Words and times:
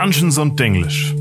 Dungeons 0.00 0.38
und 0.38 0.60
Denglisch. 0.60 1.12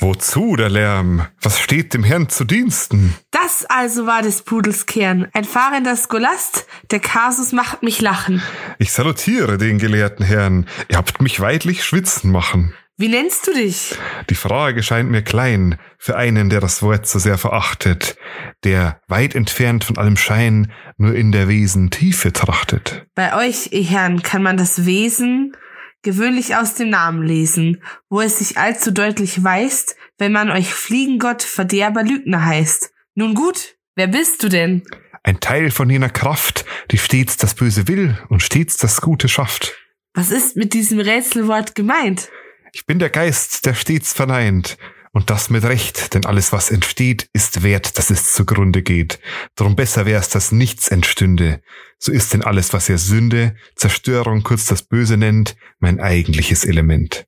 Wozu 0.00 0.56
der 0.56 0.70
Lärm? 0.70 1.26
Was 1.42 1.58
steht 1.58 1.92
dem 1.92 2.02
Herrn 2.02 2.30
zu 2.30 2.44
Diensten? 2.44 3.14
Das 3.30 3.66
also 3.66 4.06
war 4.06 4.22
des 4.22 4.40
Pudels 4.40 4.86
Kern. 4.86 5.28
Ein 5.34 5.44
fahrender 5.44 5.96
Skolast, 5.96 6.66
der 6.90 7.00
Kasus 7.00 7.52
macht 7.52 7.82
mich 7.82 8.00
lachen. 8.00 8.40
Ich 8.78 8.90
salutiere 8.90 9.58
den 9.58 9.76
gelehrten 9.76 10.24
Herrn. 10.24 10.64
Ihr 10.88 10.96
habt 10.96 11.20
mich 11.20 11.40
weidlich 11.40 11.84
schwitzen 11.84 12.32
machen. 12.32 12.72
Wie 13.00 13.06
nennst 13.06 13.46
du 13.46 13.54
dich? 13.54 13.94
Die 14.28 14.34
Frage 14.34 14.82
scheint 14.82 15.08
mir 15.08 15.22
klein 15.22 15.78
für 15.98 16.16
einen, 16.16 16.50
der 16.50 16.60
das 16.60 16.82
Wort 16.82 17.06
so 17.06 17.20
sehr 17.20 17.38
verachtet, 17.38 18.16
der 18.64 19.00
weit 19.06 19.36
entfernt 19.36 19.84
von 19.84 19.98
allem 19.98 20.16
Schein 20.16 20.72
nur 20.96 21.14
in 21.14 21.30
der 21.30 21.46
Wesen 21.46 21.90
Tiefe 21.90 22.32
trachtet. 22.32 23.06
Bei 23.14 23.36
euch, 23.36 23.68
ihr 23.70 23.84
Herren, 23.84 24.24
kann 24.24 24.42
man 24.42 24.56
das 24.56 24.84
Wesen 24.84 25.56
gewöhnlich 26.02 26.56
aus 26.56 26.74
dem 26.74 26.90
Namen 26.90 27.22
lesen, 27.22 27.84
wo 28.10 28.20
es 28.20 28.40
sich 28.40 28.58
allzu 28.58 28.90
deutlich 28.90 29.44
weist, 29.44 29.94
wenn 30.18 30.32
man 30.32 30.50
euch 30.50 30.74
Fliegengott 30.74 31.44
Verderber 31.44 32.02
Lügner 32.02 32.44
heißt. 32.44 32.90
Nun 33.14 33.34
gut, 33.34 33.76
wer 33.94 34.08
bist 34.08 34.42
du 34.42 34.48
denn? 34.48 34.82
Ein 35.22 35.38
Teil 35.38 35.70
von 35.70 35.88
jener 35.88 36.10
Kraft, 36.10 36.64
die 36.90 36.98
stets 36.98 37.36
das 37.36 37.54
Böse 37.54 37.86
will 37.86 38.18
und 38.28 38.42
stets 38.42 38.76
das 38.76 39.00
Gute 39.00 39.28
schafft. 39.28 39.76
Was 40.14 40.32
ist 40.32 40.56
mit 40.56 40.72
diesem 40.72 40.98
Rätselwort 40.98 41.76
gemeint? 41.76 42.28
Ich 42.72 42.86
bin 42.86 42.98
der 42.98 43.10
Geist, 43.10 43.66
der 43.66 43.74
stets 43.74 44.12
verneint. 44.12 44.78
Und 45.12 45.30
das 45.30 45.50
mit 45.50 45.64
Recht, 45.64 46.14
denn 46.14 46.26
alles, 46.26 46.52
was 46.52 46.70
entsteht, 46.70 47.28
ist 47.32 47.62
wert, 47.62 47.98
dass 47.98 48.10
es 48.10 48.32
zugrunde 48.34 48.82
geht. 48.82 49.18
Drum 49.56 49.74
besser 49.74 50.06
wär's, 50.06 50.28
dass 50.28 50.52
nichts 50.52 50.88
entstünde. 50.88 51.62
So 51.98 52.12
ist 52.12 52.34
denn 52.34 52.42
alles, 52.42 52.72
was 52.72 52.88
ihr 52.88 52.98
Sünde, 52.98 53.56
Zerstörung, 53.74 54.42
kurz 54.42 54.66
das 54.66 54.82
Böse 54.82 55.16
nennt, 55.16 55.56
mein 55.80 55.98
eigentliches 55.98 56.64
Element. 56.64 57.26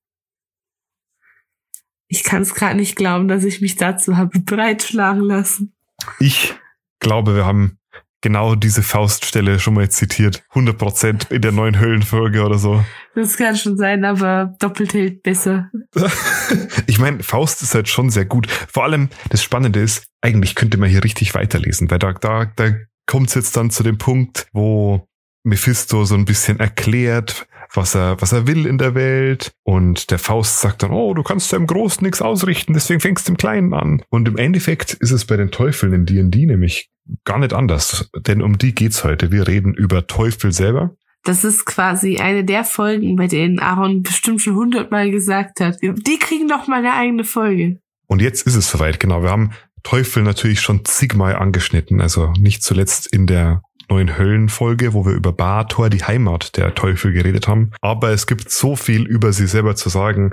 Ich 2.07 2.23
kann 2.23 2.43
es 2.43 2.55
gerade 2.55 2.77
nicht 2.77 2.97
glauben, 2.97 3.29
dass 3.29 3.45
ich 3.45 3.61
mich 3.61 3.77
dazu 3.77 4.17
habe 4.17 4.39
breitschlagen 4.39 5.23
lassen. 5.23 5.75
Ich 6.19 6.55
glaube, 7.01 7.35
wir 7.35 7.47
haben 7.47 7.80
genau 8.21 8.55
diese 8.55 8.83
Fauststelle 8.83 9.59
schon 9.59 9.75
mal 9.75 9.89
zitiert. 9.89 10.43
100 10.51 10.79
Prozent 10.79 11.31
in 11.31 11.43
der 11.43 11.53
neuen 11.53 11.81
Höllenfolge 11.81 12.43
oder 12.45 12.59
so. 12.59 12.85
Das 13.15 13.37
kann 13.37 13.57
schon 13.57 13.77
sein, 13.77 14.05
aber 14.05 14.55
doppelt 14.59 14.95
hält 14.95 15.23
besser. 15.23 15.71
ich 16.87 16.99
meine, 16.99 17.23
Faust 17.23 17.63
ist 17.63 17.75
halt 17.75 17.89
schon 17.89 18.11
sehr 18.11 18.25
gut. 18.25 18.49
Vor 18.51 18.85
allem, 18.85 19.09
das 19.31 19.43
Spannende 19.43 19.81
ist, 19.81 20.07
eigentlich 20.21 20.55
könnte 20.55 20.79
man 20.79 20.89
hier 20.89 21.05
richtig 21.05 21.35
weiterlesen, 21.35 21.91
weil 21.91 21.99
da, 21.99 22.13
da, 22.13 22.45
da 22.57 22.73
kommt 23.07 23.29
es 23.29 23.35
jetzt 23.35 23.57
dann 23.57 23.71
zu 23.71 23.83
dem 23.83 23.99
Punkt, 23.99 24.47
wo 24.53 25.07
Mephisto 25.43 26.05
so 26.05 26.15
ein 26.15 26.27
bisschen 26.27 26.61
erklärt, 26.61 27.47
was 27.75 27.95
er, 27.95 28.21
was 28.21 28.33
er 28.33 28.47
will 28.47 28.67
in 28.67 28.79
der 28.79 28.95
Welt. 28.95 29.53
Und 29.63 30.11
der 30.11 30.19
Faust 30.19 30.61
sagt 30.61 30.83
dann, 30.83 30.91
oh, 30.91 31.15
du 31.15 31.23
kannst 31.23 31.53
ja 31.53 31.59
im 31.59 31.67
Großen 31.67 32.05
nichts 32.05 32.23
ausrichten, 32.23 32.73
deswegen 32.73 33.01
fängst 33.01 33.29
du 33.29 33.33
im 33.33 33.37
Kleinen 33.37 33.75
an. 33.75 34.03
Und 34.11 34.29
im 34.29 34.37
Endeffekt 34.37 34.95
ist 34.95 35.11
es 35.11 35.25
bei 35.25 35.37
den 35.37 35.51
Teufeln 35.51 35.93
in 35.93 36.07
D&D 36.07 36.47
nämlich 36.47 36.91
gar 37.25 37.39
nicht 37.39 37.53
anders, 37.53 38.11
denn 38.27 38.43
um 38.43 38.59
die 38.59 38.75
geht's 38.75 39.05
heute. 39.05 39.33
Wir 39.33 39.49
reden 39.49 39.75
über 39.75 40.07
Teufel 40.07 40.53
selber. 40.53 40.95
Das 41.25 41.45
ist 41.45 41.67
quasi 41.67 42.19
eine 42.19 42.45
der 42.45 42.65
Folgen, 42.65 43.17
bei 43.17 43.27
denen 43.27 43.59
Aaron 43.59 44.03
bestimmt 44.03 44.41
schon 44.41 44.55
hundertmal 44.55 45.11
gesagt 45.11 45.61
hat. 45.61 45.77
Die 45.83 46.19
kriegen 46.19 46.49
doch 46.49 46.67
mal 46.67 46.79
eine 46.79 46.95
eigene 46.95 47.25
Folge. 47.25 47.79
Und 48.07 48.23
jetzt 48.23 48.47
ist 48.47 48.55
es 48.57 48.71
soweit, 48.71 48.99
genau. 49.01 49.23
Wir 49.23 49.31
haben 49.31 49.51
Teufel 49.83 50.23
natürlich 50.23 50.61
schon 50.61 50.85
zigmal 50.85 51.37
angeschnitten, 51.37 52.01
also 52.01 52.33
nicht 52.39 52.63
zuletzt 52.63 53.07
in 53.13 53.27
der 53.27 53.63
neuen 53.91 54.17
Höllenfolge, 54.17 54.95
wo 54.95 55.05
wir 55.05 55.13
über 55.13 55.33
Bator, 55.33 55.91
die 55.91 56.05
Heimat 56.05 56.57
der 56.57 56.75
Teufel, 56.75 57.13
geredet 57.13 57.49
haben. 57.49 57.73
Aber 57.81 58.11
es 58.11 58.27
gibt 58.27 58.51
so 58.51 58.77
viel 58.77 59.07
über 59.07 59.33
sie 59.33 59.47
selber 59.47 59.77
zu 59.77 59.89
sagen, 59.89 60.33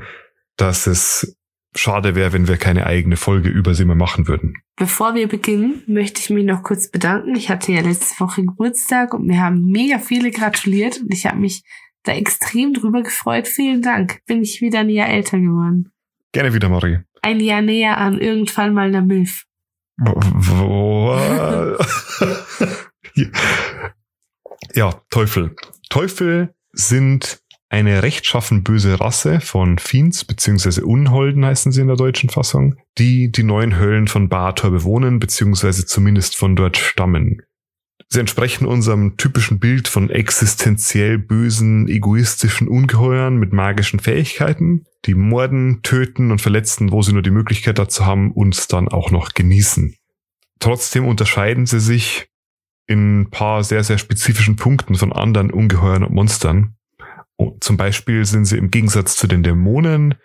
dass 0.55 0.87
es 0.87 1.37
schade 1.75 2.15
wäre, 2.15 2.33
wenn 2.33 2.47
wir 2.47 2.57
keine 2.57 2.85
eigene 2.85 3.17
Folge 3.17 3.49
über 3.49 3.73
sie 3.73 3.85
mehr 3.85 3.95
machen 3.95 4.27
würden. 4.27 4.55
Bevor 4.75 5.15
wir 5.15 5.27
beginnen, 5.27 5.83
möchte 5.87 6.21
ich 6.21 6.29
mich 6.29 6.45
noch 6.45 6.63
kurz 6.63 6.89
bedanken. 6.89 7.35
Ich 7.35 7.49
hatte 7.49 7.71
ja 7.71 7.81
letzte 7.81 8.19
Woche 8.19 8.43
Geburtstag 8.43 9.13
und 9.13 9.25
mir 9.25 9.41
haben 9.41 9.65
mega 9.65 9.99
viele 9.99 10.31
gratuliert 10.31 10.99
und 10.99 11.13
ich 11.13 11.25
habe 11.25 11.37
mich 11.37 11.63
da 12.03 12.13
extrem 12.13 12.73
drüber 12.73 13.03
gefreut. 13.03 13.47
Vielen 13.47 13.81
Dank. 13.81 14.21
Bin 14.25 14.41
ich 14.41 14.61
wieder 14.61 14.79
ein 14.79 14.89
Jahr 14.89 15.09
älter 15.09 15.39
geworden. 15.39 15.91
Gerne 16.31 16.53
wieder, 16.53 16.69
Marie. 16.69 16.99
Ein 17.21 17.39
Jahr 17.39 17.61
näher 17.61 17.97
an 17.97 18.19
irgendwann 18.19 18.73
mal 18.73 18.87
einer 18.87 19.01
Milf. 19.01 19.43
ja, 24.73 25.01
Teufel. 25.09 25.55
Teufel 25.89 26.53
sind 26.71 27.39
eine 27.69 28.01
rechtschaffen 28.01 28.63
böse 28.63 28.99
Rasse 28.99 29.41
von 29.41 29.77
Fiends 29.77 30.23
beziehungsweise 30.23 30.85
Unholden 30.85 31.45
heißen 31.45 31.71
sie 31.71 31.81
in 31.81 31.87
der 31.87 31.97
deutschen 31.97 32.29
Fassung, 32.29 32.75
die 32.97 33.29
die 33.29 33.43
neuen 33.43 33.77
Höllen 33.77 34.07
von 34.07 34.29
Bator 34.29 34.71
bewohnen 34.71 35.19
beziehungsweise 35.19 35.85
zumindest 35.85 36.37
von 36.37 36.55
dort 36.55 36.77
stammen. 36.77 37.41
Sie 38.09 38.21
entsprechen 38.21 38.65
unserem 38.65 39.17
typischen 39.17 39.59
Bild 39.59 39.89
von 39.89 40.09
existenziell 40.09 41.17
bösen, 41.17 41.89
egoistischen 41.89 42.69
Ungeheuern 42.69 43.35
mit 43.35 43.51
magischen 43.51 43.99
Fähigkeiten, 43.99 44.85
die 45.05 45.13
morden, 45.13 45.81
töten 45.83 46.31
und 46.31 46.41
verletzen, 46.41 46.93
wo 46.93 47.01
sie 47.01 47.11
nur 47.11 47.21
die 47.21 47.31
Möglichkeit 47.31 47.79
dazu 47.79 48.05
haben, 48.05 48.31
uns 48.31 48.67
dann 48.67 48.87
auch 48.87 49.11
noch 49.11 49.33
genießen. 49.33 49.93
Trotzdem 50.59 51.05
unterscheiden 51.05 51.65
sie 51.65 51.81
sich 51.81 52.29
in 52.87 53.21
ein 53.21 53.29
paar 53.29 53.63
sehr, 53.63 53.83
sehr 53.83 53.97
spezifischen 53.97 54.55
Punkten 54.55 54.95
von 54.95 55.13
anderen 55.13 55.51
Ungeheuern 55.51 56.03
und 56.03 56.13
Monstern. 56.13 56.75
Zum 57.59 57.77
Beispiel 57.77 58.25
sind 58.25 58.45
sie 58.45 58.57
im 58.57 58.71
Gegensatz 58.71 59.15
zu 59.15 59.27
den 59.27 59.43
Dämonen 59.43 60.15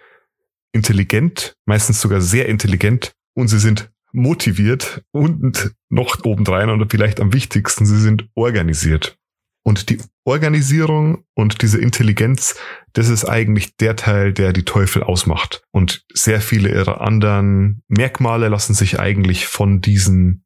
intelligent, 0.72 1.56
meistens 1.66 2.00
sogar 2.00 2.20
sehr 2.20 2.48
intelligent 2.48 3.14
und 3.34 3.48
sie 3.48 3.58
sind 3.58 3.90
motiviert 4.12 5.02
und 5.10 5.74
noch 5.88 6.24
obendrein 6.24 6.70
und 6.70 6.90
vielleicht 6.90 7.20
am 7.20 7.32
wichtigsten, 7.32 7.84
sie 7.84 8.00
sind 8.00 8.28
organisiert. 8.34 9.18
Und 9.64 9.90
die 9.90 9.98
Organisierung 10.24 11.24
und 11.34 11.62
diese 11.62 11.78
Intelligenz, 11.78 12.56
das 12.94 13.08
ist 13.08 13.24
eigentlich 13.24 13.76
der 13.76 13.94
Teil, 13.94 14.32
der 14.32 14.52
die 14.52 14.64
Teufel 14.64 15.02
ausmacht. 15.02 15.62
Und 15.70 16.04
sehr 16.12 16.40
viele 16.40 16.68
ihrer 16.68 17.00
anderen 17.00 17.82
Merkmale 17.88 18.48
lassen 18.48 18.74
sich 18.74 18.98
eigentlich 18.98 19.46
von 19.46 19.80
diesen 19.80 20.41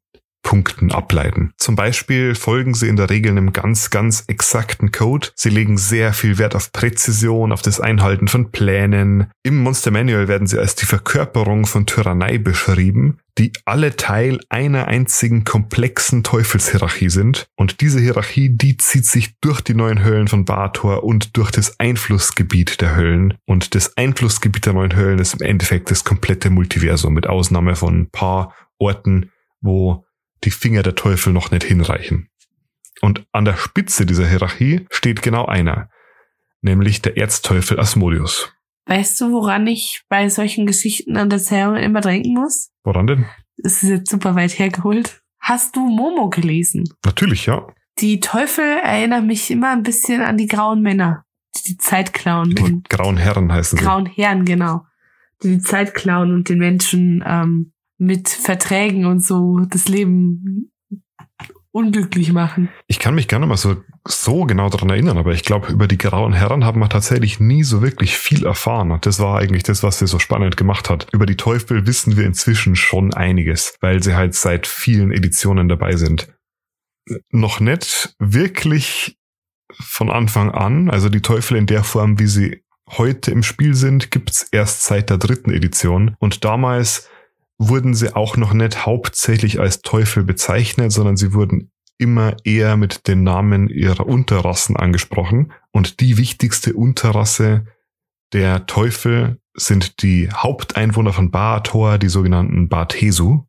Punkten 0.47 0.93
ableiten. 0.93 1.51
Zum 1.57 1.75
Beispiel 1.75 2.33
folgen 2.33 2.73
sie 2.73 2.87
in 2.87 2.95
der 2.95 3.09
Regel 3.09 3.31
einem 3.31 3.51
ganz, 3.51 3.89
ganz 3.89 4.23
exakten 4.27 4.93
Code. 4.93 5.27
Sie 5.35 5.49
legen 5.49 5.77
sehr 5.77 6.13
viel 6.13 6.37
Wert 6.37 6.55
auf 6.55 6.71
Präzision, 6.71 7.51
auf 7.51 7.61
das 7.61 7.81
Einhalten 7.81 8.29
von 8.29 8.49
Plänen. 8.53 9.29
Im 9.43 9.57
Monster 9.57 9.91
Manual 9.91 10.29
werden 10.29 10.47
sie 10.47 10.57
als 10.57 10.75
die 10.75 10.85
Verkörperung 10.85 11.65
von 11.65 11.85
Tyrannei 11.85 12.37
beschrieben, 12.37 13.17
die 13.37 13.51
alle 13.65 13.97
Teil 13.97 14.39
einer 14.47 14.87
einzigen 14.87 15.43
komplexen 15.43 16.23
Teufelshierarchie 16.23 17.09
sind. 17.09 17.47
Und 17.57 17.81
diese 17.81 17.99
Hierarchie, 17.99 18.55
die 18.55 18.77
zieht 18.77 19.05
sich 19.05 19.37
durch 19.41 19.59
die 19.59 19.73
neuen 19.73 20.05
Höllen 20.05 20.29
von 20.29 20.45
Bator 20.45 21.03
und 21.03 21.35
durch 21.35 21.51
das 21.51 21.77
Einflussgebiet 21.77 22.79
der 22.79 22.95
Höllen. 22.95 23.33
Und 23.45 23.75
das 23.75 23.97
Einflussgebiet 23.97 24.65
der 24.65 24.71
neuen 24.71 24.95
Höllen 24.95 25.19
ist 25.19 25.33
im 25.33 25.45
Endeffekt 25.45 25.91
das 25.91 26.05
komplette 26.05 26.49
Multiversum, 26.49 27.13
mit 27.13 27.27
Ausnahme 27.27 27.75
von 27.75 28.03
ein 28.03 28.09
paar 28.09 28.55
Orten, 28.79 29.31
wo 29.59 30.06
die 30.43 30.51
Finger 30.51 30.83
der 30.83 30.95
Teufel 30.95 31.33
noch 31.33 31.51
nicht 31.51 31.63
hinreichen. 31.63 32.29
Und 33.01 33.25
an 33.31 33.45
der 33.45 33.57
Spitze 33.57 34.05
dieser 34.05 34.27
Hierarchie 34.27 34.85
steht 34.91 35.21
genau 35.21 35.45
einer, 35.45 35.89
nämlich 36.61 37.01
der 37.01 37.17
Erzteufel 37.17 37.79
Asmodeus. 37.79 38.51
Weißt 38.87 39.19
du, 39.19 39.31
woran 39.31 39.67
ich 39.67 40.03
bei 40.09 40.29
solchen 40.29 40.65
Geschichten 40.65 41.17
an 41.17 41.29
der 41.29 41.39
Erzählung 41.39 41.75
immer 41.75 42.01
denken 42.01 42.33
muss? 42.33 42.71
Woran 42.83 43.07
denn? 43.07 43.25
Das 43.57 43.83
ist 43.83 43.89
jetzt 43.89 44.09
super 44.09 44.35
weit 44.35 44.57
hergeholt. 44.57 45.21
Hast 45.39 45.75
du 45.75 45.81
Momo 45.81 46.29
gelesen? 46.29 46.85
Natürlich, 47.05 47.45
ja. 47.45 47.67
Die 47.99 48.19
Teufel 48.19 48.65
erinnern 48.83 49.27
mich 49.27 49.49
immer 49.51 49.71
ein 49.71 49.83
bisschen 49.83 50.21
an 50.21 50.37
die 50.37 50.47
grauen 50.47 50.81
Männer, 50.81 51.25
die 51.55 51.73
die 51.73 51.77
Zeit 51.77 52.13
klauen. 52.13 52.51
Die 52.51 52.61
und 52.61 52.89
grauen 52.89 53.17
Herren 53.17 53.51
heißen 53.51 53.77
sie. 53.77 53.83
Grauen 53.83 54.05
Herren, 54.05 54.45
genau. 54.45 54.85
Die 55.43 55.49
die 55.49 55.61
Zeit 55.61 55.93
klauen 55.93 56.33
und 56.33 56.49
den 56.49 56.59
Menschen 56.59 57.23
ähm, 57.25 57.73
mit 57.97 58.29
Verträgen 58.29 59.05
und 59.05 59.23
so 59.23 59.59
das 59.69 59.87
Leben 59.87 60.71
unglücklich 61.71 62.33
machen. 62.33 62.69
Ich 62.87 62.97
kann 62.97 63.13
mich 63.13 63.29
nicht 63.29 63.39
mal 63.39 63.55
so, 63.55 63.77
so 64.07 64.45
genau 64.45 64.69
daran 64.69 64.89
erinnern, 64.89 65.17
aber 65.17 65.33
ich 65.33 65.43
glaube, 65.43 65.71
über 65.71 65.87
die 65.87 65.97
grauen 65.97 66.33
Herren 66.33 66.65
haben 66.65 66.79
wir 66.79 66.89
tatsächlich 66.89 67.39
nie 67.39 67.63
so 67.63 67.83
wirklich 67.83 68.17
viel 68.17 68.45
erfahren. 68.45 68.97
Das 69.01 69.19
war 69.19 69.37
eigentlich 69.37 69.63
das, 69.63 69.83
was 69.83 69.99
sie 69.99 70.07
so 70.07 70.17
spannend 70.17 70.57
gemacht 70.57 70.89
hat. 70.89 71.07
Über 71.11 71.27
die 71.27 71.37
Teufel 71.37 71.85
wissen 71.85 72.17
wir 72.17 72.25
inzwischen 72.25 72.75
schon 72.75 73.13
einiges, 73.13 73.75
weil 73.79 74.01
sie 74.01 74.15
halt 74.15 74.33
seit 74.33 74.65
vielen 74.65 75.11
Editionen 75.11 75.69
dabei 75.69 75.95
sind. 75.95 76.33
Noch 77.29 77.59
nicht 77.59 78.15
wirklich 78.17 79.17
von 79.71 80.09
Anfang 80.09 80.49
an, 80.51 80.89
also 80.89 81.09
die 81.09 81.21
Teufel 81.21 81.57
in 81.57 81.67
der 81.67 81.83
Form, 81.83 82.19
wie 82.19 82.27
sie 82.27 82.63
heute 82.89 83.31
im 83.31 83.43
Spiel 83.43 83.75
sind, 83.75 84.11
gibt's 84.11 84.47
erst 84.51 84.83
seit 84.83 85.09
der 85.09 85.17
dritten 85.17 85.51
Edition. 85.51 86.15
Und 86.19 86.43
damals 86.43 87.07
wurden 87.57 87.93
sie 87.93 88.15
auch 88.15 88.37
noch 88.37 88.53
nicht 88.53 88.85
hauptsächlich 88.85 89.59
als 89.59 89.81
Teufel 89.81 90.23
bezeichnet, 90.23 90.91
sondern 90.91 91.17
sie 91.17 91.33
wurden 91.33 91.71
immer 91.97 92.35
eher 92.43 92.77
mit 92.77 93.07
den 93.07 93.23
Namen 93.23 93.69
ihrer 93.69 94.05
Unterrassen 94.05 94.75
angesprochen. 94.75 95.51
Und 95.71 95.99
die 95.99 96.17
wichtigste 96.17 96.73
Unterrasse 96.73 97.65
der 98.33 98.67
Teufel 98.67 99.39
sind 99.55 100.03
die 100.03 100.29
Haupteinwohner 100.31 101.13
von 101.13 101.31
Baator, 101.31 101.97
die 101.97 102.09
sogenannten 102.09 102.69
Bathesu, 102.69 103.45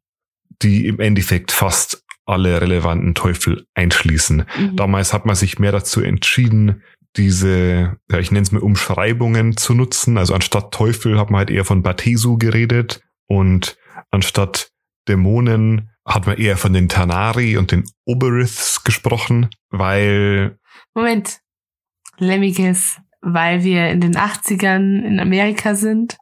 die 0.63 0.87
im 0.87 1.01
Endeffekt 1.01 1.53
fast 1.53 2.03
alle 2.25 2.61
relevanten 2.61 3.15
Teufel 3.15 3.67
einschließen. 3.75 4.45
Mhm. 4.59 4.77
Damals 4.77 5.13
hat 5.13 5.27
man 5.27 5.37
sich 5.37 5.59
mehr 5.59 5.73
dazu 5.73 6.01
entschieden, 6.01 6.83
diese, 7.17 7.97
ja, 8.11 8.19
ich 8.19 8.31
nenne 8.31 8.43
es 8.43 8.53
mal 8.53 8.63
Umschreibungen 8.63 9.57
zu 9.57 9.75
nutzen. 9.75 10.19
Also 10.19 10.35
anstatt 10.35 10.73
Teufel 10.73 11.19
hat 11.19 11.31
man 11.31 11.41
halt 11.41 11.51
eher 11.51 11.65
von 11.65 11.83
Bathesu 11.83 12.39
geredet 12.39 13.03
und 13.27 13.77
anstatt 14.11 14.71
Dämonen 15.09 15.91
hat 16.05 16.27
man 16.27 16.39
eher 16.39 16.57
von 16.57 16.73
den 16.73 16.89
Tanari 16.89 17.57
und 17.57 17.73
den 17.73 17.85
Oberiths 18.05 18.83
gesprochen, 18.85 19.51
weil. 19.71 20.59
Moment. 20.95 21.41
Lemmikes, 22.19 22.99
weil 23.21 23.63
wir 23.63 23.89
in 23.91 24.01
den 24.01 24.17
80ern 24.17 25.05
in 25.05 25.21
Amerika 25.21 25.75
sind 25.75 26.17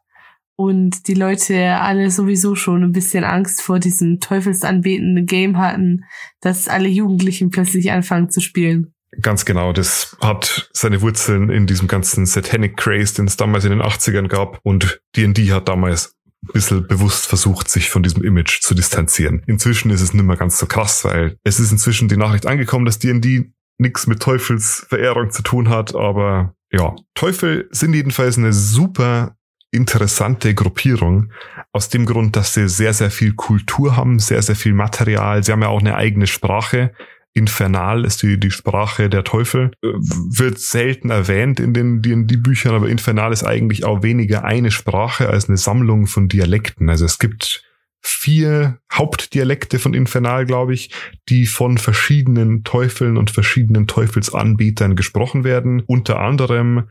und 0.56 1.06
die 1.09 1.15
Leute 1.15 1.77
alle 1.77 2.11
sowieso 2.11 2.55
schon 2.55 2.83
ein 2.83 2.93
bisschen 2.93 3.25
Angst 3.25 3.62
vor 3.62 3.79
diesem 3.79 4.21
teufelsanbetenden 4.21 5.27
Game 5.27 5.59
hatten, 5.59 6.05
dass 6.41 6.69
alle 6.69 6.88
Jugendlichen 6.88 7.50
plötzlich 7.50 7.93
anfangen 7.93 8.31
zu 8.31 8.41
spielen. 8.41 8.93
Ganz 9.23 9.44
genau, 9.44 9.73
das 9.73 10.17
hat 10.21 10.69
seine 10.73 11.00
Wurzeln 11.00 11.49
in 11.49 11.67
diesem 11.67 11.88
ganzen 11.88 12.27
Satanic 12.27 12.77
Craze, 12.77 13.15
den 13.15 13.27
es 13.27 13.37
damals 13.37 13.65
in 13.65 13.71
den 13.71 13.83
80ern 13.83 14.29
gab 14.29 14.59
und 14.62 15.00
D&D 15.15 15.53
hat 15.53 15.69
damals 15.69 16.16
bisschen 16.53 16.87
bewusst 16.87 17.27
versucht, 17.27 17.69
sich 17.69 17.91
von 17.91 18.03
diesem 18.03 18.23
Image 18.23 18.61
zu 18.61 18.75
distanzieren. 18.75 19.43
Inzwischen 19.47 19.91
ist 19.91 20.01
es 20.01 20.13
nicht 20.13 20.25
mehr 20.25 20.37
ganz 20.37 20.59
so 20.59 20.67
krass, 20.67 21.05
weil 21.05 21.37
es 21.45 21.61
ist 21.61 21.73
inzwischen 21.73 22.09
die 22.09 22.17
Nachricht 22.17 22.47
angekommen, 22.47 22.85
dass 22.85 22.99
D&D 22.99 23.51
nichts 23.79 24.07
mit 24.07 24.21
Teufelsverehrung 24.21 25.31
zu 25.31 25.43
tun 25.43 25.69
hat, 25.69 25.95
aber 25.95 26.55
ja, 26.73 26.95
Teufel 27.15 27.69
sind 27.71 27.95
jedenfalls 27.95 28.39
eine 28.39 28.53
super 28.53 29.37
interessante 29.71 30.55
Gruppierung. 30.55 31.33
Aus 31.73 31.89
dem 31.89 32.07
Grund, 32.07 32.37
dass 32.37 32.55
sie 32.55 32.69
sehr, 32.69 32.95
sehr 32.95 33.11
viel 33.11 33.35
Kultur 33.35 33.97
haben, 33.97 34.19
sehr, 34.19 34.43
sehr 34.43 34.57
viel 34.57 34.73
Material. 34.73 35.45
Sie 35.45 35.53
haben 35.53 35.63
ja 35.63 35.69
auch 35.69 35.81
eine 35.81 35.97
eigene 35.97 36.27
Sprache. 36.27 36.93
Infernal 37.37 38.06
ist 38.06 38.23
die, 38.23 38.41
die 38.41 38.50
Sprache 38.50 39.11
der 39.11 39.23
Teufel. 39.23 39.71
Äh, 39.83 39.88
wird 39.88 40.59
selten 40.59 41.11
erwähnt 41.11 41.61
in 41.61 41.75
den 41.75 42.00
D&D-Büchern, 42.00 42.75
aber 42.75 42.88
Infernal 42.88 43.33
ist 43.33 43.44
eigentlich 43.44 43.85
auch 43.85 44.03
weniger 44.03 44.44
eine 44.44 44.71
Sprache 44.71 45.29
als 45.29 45.49
eine 45.49 45.59
Sammlung 45.59 46.06
von 46.06 46.29
Dialekten. 46.29 46.88
Also 46.88 47.05
es 47.05 47.19
gibt 47.19 47.62
vier 48.00 48.79
Hauptdialekte 48.91 49.79
von 49.79 49.93
Infernal, 49.93 50.47
glaube 50.47 50.73
ich, 50.73 50.91
die 51.29 51.47
von 51.47 51.77
verschiedenen 51.77 52.65
Teufeln 52.65 53.19
und 53.19 53.31
verschiedenen 53.31 53.87
Teufelsanbietern 53.87 54.97
gesprochen 54.97 55.44
werden. 55.44 55.83
Unter 55.87 56.21
anderem 56.21 56.88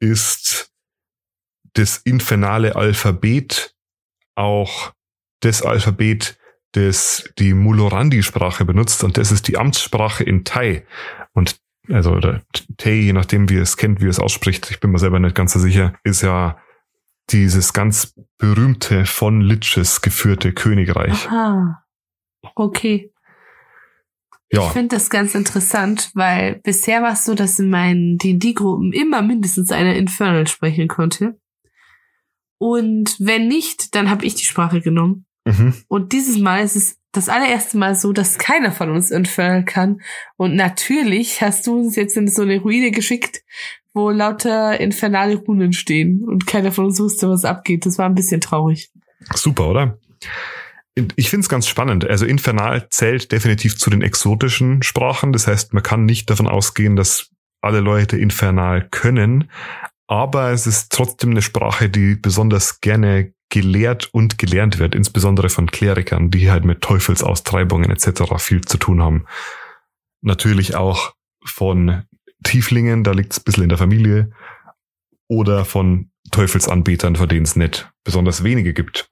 ist 0.00 0.72
das 1.74 1.98
infernale 1.98 2.74
Alphabet 2.74 3.74
auch 4.34 4.92
das 5.40 5.62
Alphabet, 5.62 6.38
das 6.76 7.28
die 7.38 7.54
Mulorandi-Sprache 7.54 8.64
benutzt 8.64 9.02
und 9.02 9.16
das 9.16 9.32
ist 9.32 9.48
die 9.48 9.56
Amtssprache 9.56 10.24
in 10.24 10.44
Thai. 10.44 10.86
Und 11.32 11.56
also 11.88 12.12
oder 12.12 12.42
Thai, 12.76 12.92
je 12.92 13.12
nachdem 13.12 13.48
wie 13.48 13.56
es 13.56 13.76
kennt, 13.76 14.00
wie 14.00 14.06
es 14.06 14.20
ausspricht, 14.20 14.70
ich 14.70 14.80
bin 14.80 14.90
mir 14.90 14.98
selber 14.98 15.18
nicht 15.18 15.34
ganz 15.34 15.52
so 15.52 15.58
sicher, 15.58 15.94
ist 16.04 16.22
ja 16.22 16.58
dieses 17.30 17.72
ganz 17.72 18.14
berühmte 18.38 19.04
von 19.04 19.40
Liches 19.40 20.00
geführte 20.00 20.52
Königreich. 20.52 21.28
Aha. 21.28 21.82
Okay. 22.54 23.12
Ja. 24.52 24.66
Ich 24.66 24.72
finde 24.72 24.94
das 24.94 25.10
ganz 25.10 25.34
interessant, 25.34 26.10
weil 26.14 26.60
bisher 26.62 27.02
war 27.02 27.12
es 27.12 27.24
so, 27.24 27.34
dass 27.34 27.58
in 27.58 27.68
meinen 27.68 28.16
D&D-Gruppen 28.18 28.92
immer 28.92 29.22
mindestens 29.22 29.72
einer 29.72 29.96
Infernal 29.96 30.46
sprechen 30.46 30.86
konnte. 30.86 31.38
Und 32.58 33.16
wenn 33.18 33.48
nicht, 33.48 33.94
dann 33.94 34.08
habe 34.08 34.24
ich 34.24 34.36
die 34.36 34.44
Sprache 34.44 34.80
genommen. 34.80 35.25
Mhm. 35.46 35.74
Und 35.88 36.12
dieses 36.12 36.38
Mal 36.38 36.64
ist 36.64 36.76
es 36.76 36.98
das 37.12 37.28
allererste 37.28 37.78
Mal 37.78 37.94
so, 37.94 38.12
dass 38.12 38.38
keiner 38.38 38.72
von 38.72 38.90
uns 38.90 39.10
Infernal 39.10 39.64
kann. 39.64 40.02
Und 40.36 40.54
natürlich 40.54 41.40
hast 41.40 41.66
du 41.66 41.78
uns 41.78 41.96
jetzt 41.96 42.16
in 42.16 42.28
so 42.28 42.42
eine 42.42 42.60
Ruine 42.60 42.90
geschickt, 42.90 43.42
wo 43.94 44.10
lauter 44.10 44.78
infernale 44.78 45.36
Runen 45.36 45.72
stehen 45.72 46.24
und 46.24 46.46
keiner 46.46 46.72
von 46.72 46.86
uns 46.86 47.00
wusste, 47.00 47.30
was 47.30 47.44
abgeht. 47.46 47.86
Das 47.86 47.96
war 47.96 48.06
ein 48.06 48.14
bisschen 48.14 48.42
traurig. 48.42 48.90
Super, 49.34 49.68
oder? 49.70 49.98
Ich 51.14 51.30
finde 51.30 51.44
es 51.44 51.48
ganz 51.48 51.66
spannend. 51.66 52.04
Also 52.06 52.26
Infernal 52.26 52.88
zählt 52.90 53.32
definitiv 53.32 53.78
zu 53.78 53.88
den 53.88 54.02
exotischen 54.02 54.82
Sprachen. 54.82 55.32
Das 55.32 55.46
heißt, 55.46 55.72
man 55.72 55.82
kann 55.82 56.04
nicht 56.04 56.28
davon 56.28 56.48
ausgehen, 56.48 56.96
dass 56.96 57.30
alle 57.62 57.80
Leute 57.80 58.18
Infernal 58.18 58.86
können 58.90 59.48
aber 60.06 60.52
es 60.52 60.66
ist 60.66 60.92
trotzdem 60.92 61.30
eine 61.30 61.42
Sprache, 61.42 61.88
die 61.88 62.14
besonders 62.14 62.80
gerne 62.80 63.32
gelehrt 63.48 64.08
und 64.12 64.38
gelernt 64.38 64.78
wird, 64.78 64.94
insbesondere 64.94 65.48
von 65.48 65.70
Klerikern, 65.70 66.30
die 66.30 66.50
halt 66.50 66.64
mit 66.64 66.80
Teufelsaustreibungen 66.80 67.90
etc. 67.90 68.34
viel 68.38 68.62
zu 68.62 68.78
tun 68.78 69.02
haben. 69.02 69.26
Natürlich 70.22 70.74
auch 70.74 71.14
von 71.44 72.02
Tieflingen, 72.42 73.04
da 73.04 73.12
liegt 73.12 73.32
es 73.32 73.38
ein 73.38 73.44
bisschen 73.44 73.62
in 73.64 73.68
der 73.68 73.78
Familie, 73.78 74.30
oder 75.28 75.64
von 75.64 76.10
Teufelsanbetern, 76.30 77.16
von 77.16 77.28
denen 77.28 77.44
es 77.44 77.56
nicht 77.56 77.90
besonders 78.04 78.44
wenige 78.44 78.72
gibt. 78.72 79.08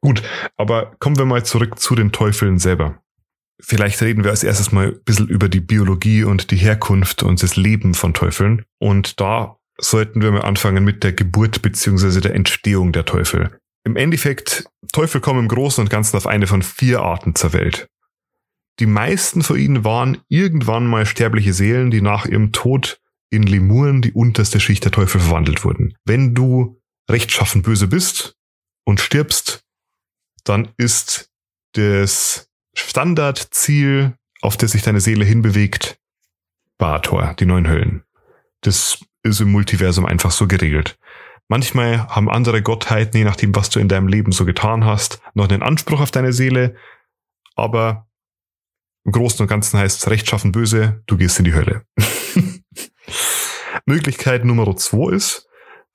Gut, 0.00 0.22
aber 0.56 0.94
kommen 0.98 1.16
wir 1.16 1.24
mal 1.24 1.44
zurück 1.44 1.78
zu 1.78 1.94
den 1.94 2.12
Teufeln 2.12 2.58
selber. 2.58 3.02
Vielleicht 3.60 4.00
reden 4.02 4.22
wir 4.22 4.30
als 4.30 4.44
erstes 4.44 4.70
mal 4.70 4.88
ein 4.88 5.04
bisschen 5.04 5.28
über 5.28 5.48
die 5.48 5.60
Biologie 5.60 6.22
und 6.22 6.52
die 6.52 6.56
Herkunft 6.56 7.24
und 7.24 7.42
das 7.42 7.56
Leben 7.56 7.94
von 7.94 8.14
Teufeln. 8.14 8.64
Und 8.78 9.20
da 9.20 9.58
sollten 9.78 10.22
wir 10.22 10.30
mal 10.30 10.42
anfangen 10.42 10.84
mit 10.84 11.02
der 11.02 11.12
Geburt 11.12 11.62
beziehungsweise 11.62 12.20
der 12.20 12.34
Entstehung 12.34 12.92
der 12.92 13.04
Teufel. 13.04 13.58
Im 13.84 13.96
Endeffekt, 13.96 14.66
Teufel 14.92 15.20
kommen 15.20 15.40
im 15.40 15.48
Großen 15.48 15.82
und 15.82 15.90
Ganzen 15.90 16.16
auf 16.16 16.26
eine 16.26 16.46
von 16.46 16.62
vier 16.62 17.00
Arten 17.00 17.34
zur 17.34 17.52
Welt. 17.52 17.88
Die 18.80 18.86
meisten 18.86 19.42
von 19.42 19.58
ihnen 19.58 19.84
waren 19.84 20.18
irgendwann 20.28 20.86
mal 20.86 21.06
sterbliche 21.06 21.52
Seelen, 21.52 21.90
die 21.90 22.00
nach 22.00 22.26
ihrem 22.26 22.52
Tod 22.52 23.00
in 23.30 23.42
Lemuren, 23.42 24.02
die 24.02 24.12
unterste 24.12 24.60
Schicht 24.60 24.84
der 24.84 24.92
Teufel, 24.92 25.20
verwandelt 25.20 25.64
wurden. 25.64 25.96
Wenn 26.04 26.34
du 26.34 26.80
rechtschaffen 27.10 27.62
böse 27.62 27.88
bist 27.88 28.36
und 28.84 29.00
stirbst, 29.00 29.64
dann 30.44 30.68
ist 30.76 31.30
das 31.72 32.48
Standardziel, 32.74 34.14
auf 34.40 34.56
das 34.56 34.72
sich 34.72 34.82
deine 34.82 35.00
Seele 35.00 35.24
hinbewegt, 35.24 35.98
Bator, 36.78 37.34
die 37.38 37.46
neuen 37.46 37.68
Höllen. 37.68 38.04
Das 38.60 39.00
ist 39.22 39.40
im 39.40 39.50
Multiversum 39.50 40.06
einfach 40.06 40.30
so 40.30 40.46
geregelt. 40.46 40.98
Manchmal 41.48 42.06
haben 42.08 42.30
andere 42.30 42.62
Gottheiten, 42.62 43.16
je 43.16 43.24
nachdem, 43.24 43.54
was 43.56 43.70
du 43.70 43.80
in 43.80 43.88
deinem 43.88 44.06
Leben 44.06 44.32
so 44.32 44.44
getan 44.44 44.84
hast, 44.84 45.20
noch 45.34 45.48
einen 45.48 45.62
Anspruch 45.62 46.00
auf 46.00 46.10
deine 46.10 46.32
Seele, 46.32 46.76
aber 47.56 48.06
im 49.04 49.12
Großen 49.12 49.40
und 49.40 49.48
Ganzen 49.48 49.78
heißt 49.78 50.00
es 50.00 50.10
rechtschaffen 50.10 50.52
böse, 50.52 51.02
du 51.06 51.16
gehst 51.16 51.38
in 51.38 51.46
die 51.46 51.54
Hölle. 51.54 51.82
Möglichkeit 53.86 54.44
Nummer 54.44 54.76
zwei 54.76 55.14
ist, 55.14 55.48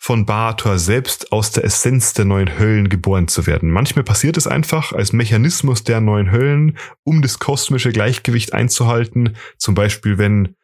von 0.04 0.26
Baator 0.26 0.80
selbst 0.80 1.32
aus 1.32 1.52
der 1.52 1.64
Essenz 1.64 2.14
der 2.14 2.26
neuen 2.26 2.60
Höllen 2.60 2.90
geboren 2.90 3.28
zu 3.30 3.46
werden. 3.48 3.70
Manchmal 3.70 4.04
passiert 4.04 4.36
es 4.36 4.48
einfach 4.48 4.92
als 4.92 5.14
Mechanismus 5.14 5.84
der 5.84 6.02
neuen 6.02 6.32
Höllen, 6.32 6.78
um 7.04 7.22
das 7.22 7.40
kosmische 7.40 7.92
Gleichgewicht 7.92 8.54
einzuhalten. 8.54 9.38
Zum 9.58 9.76
Beispiel, 9.76 10.18
wenn 10.18 10.56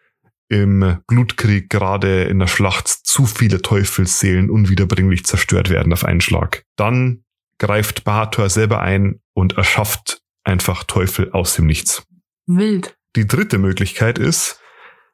im 0.49 0.97
Blutkrieg 1.07 1.69
gerade 1.69 2.23
in 2.23 2.39
der 2.39 2.47
Schlacht 2.47 2.87
zu 2.87 3.25
viele 3.25 3.61
Teufelsseelen 3.61 4.49
unwiederbringlich 4.49 5.25
zerstört 5.25 5.69
werden 5.69 5.93
auf 5.93 6.03
einen 6.03 6.21
Schlag. 6.21 6.63
Dann 6.75 7.23
greift 7.59 8.03
Bahator 8.03 8.49
selber 8.49 8.81
ein 8.81 9.21
und 9.33 9.57
erschafft 9.57 10.21
einfach 10.43 10.83
Teufel 10.83 11.31
aus 11.31 11.55
dem 11.55 11.67
Nichts. 11.67 12.03
Wild. 12.47 12.97
Die 13.15 13.27
dritte 13.27 13.57
Möglichkeit 13.57 14.17
ist, 14.17 14.59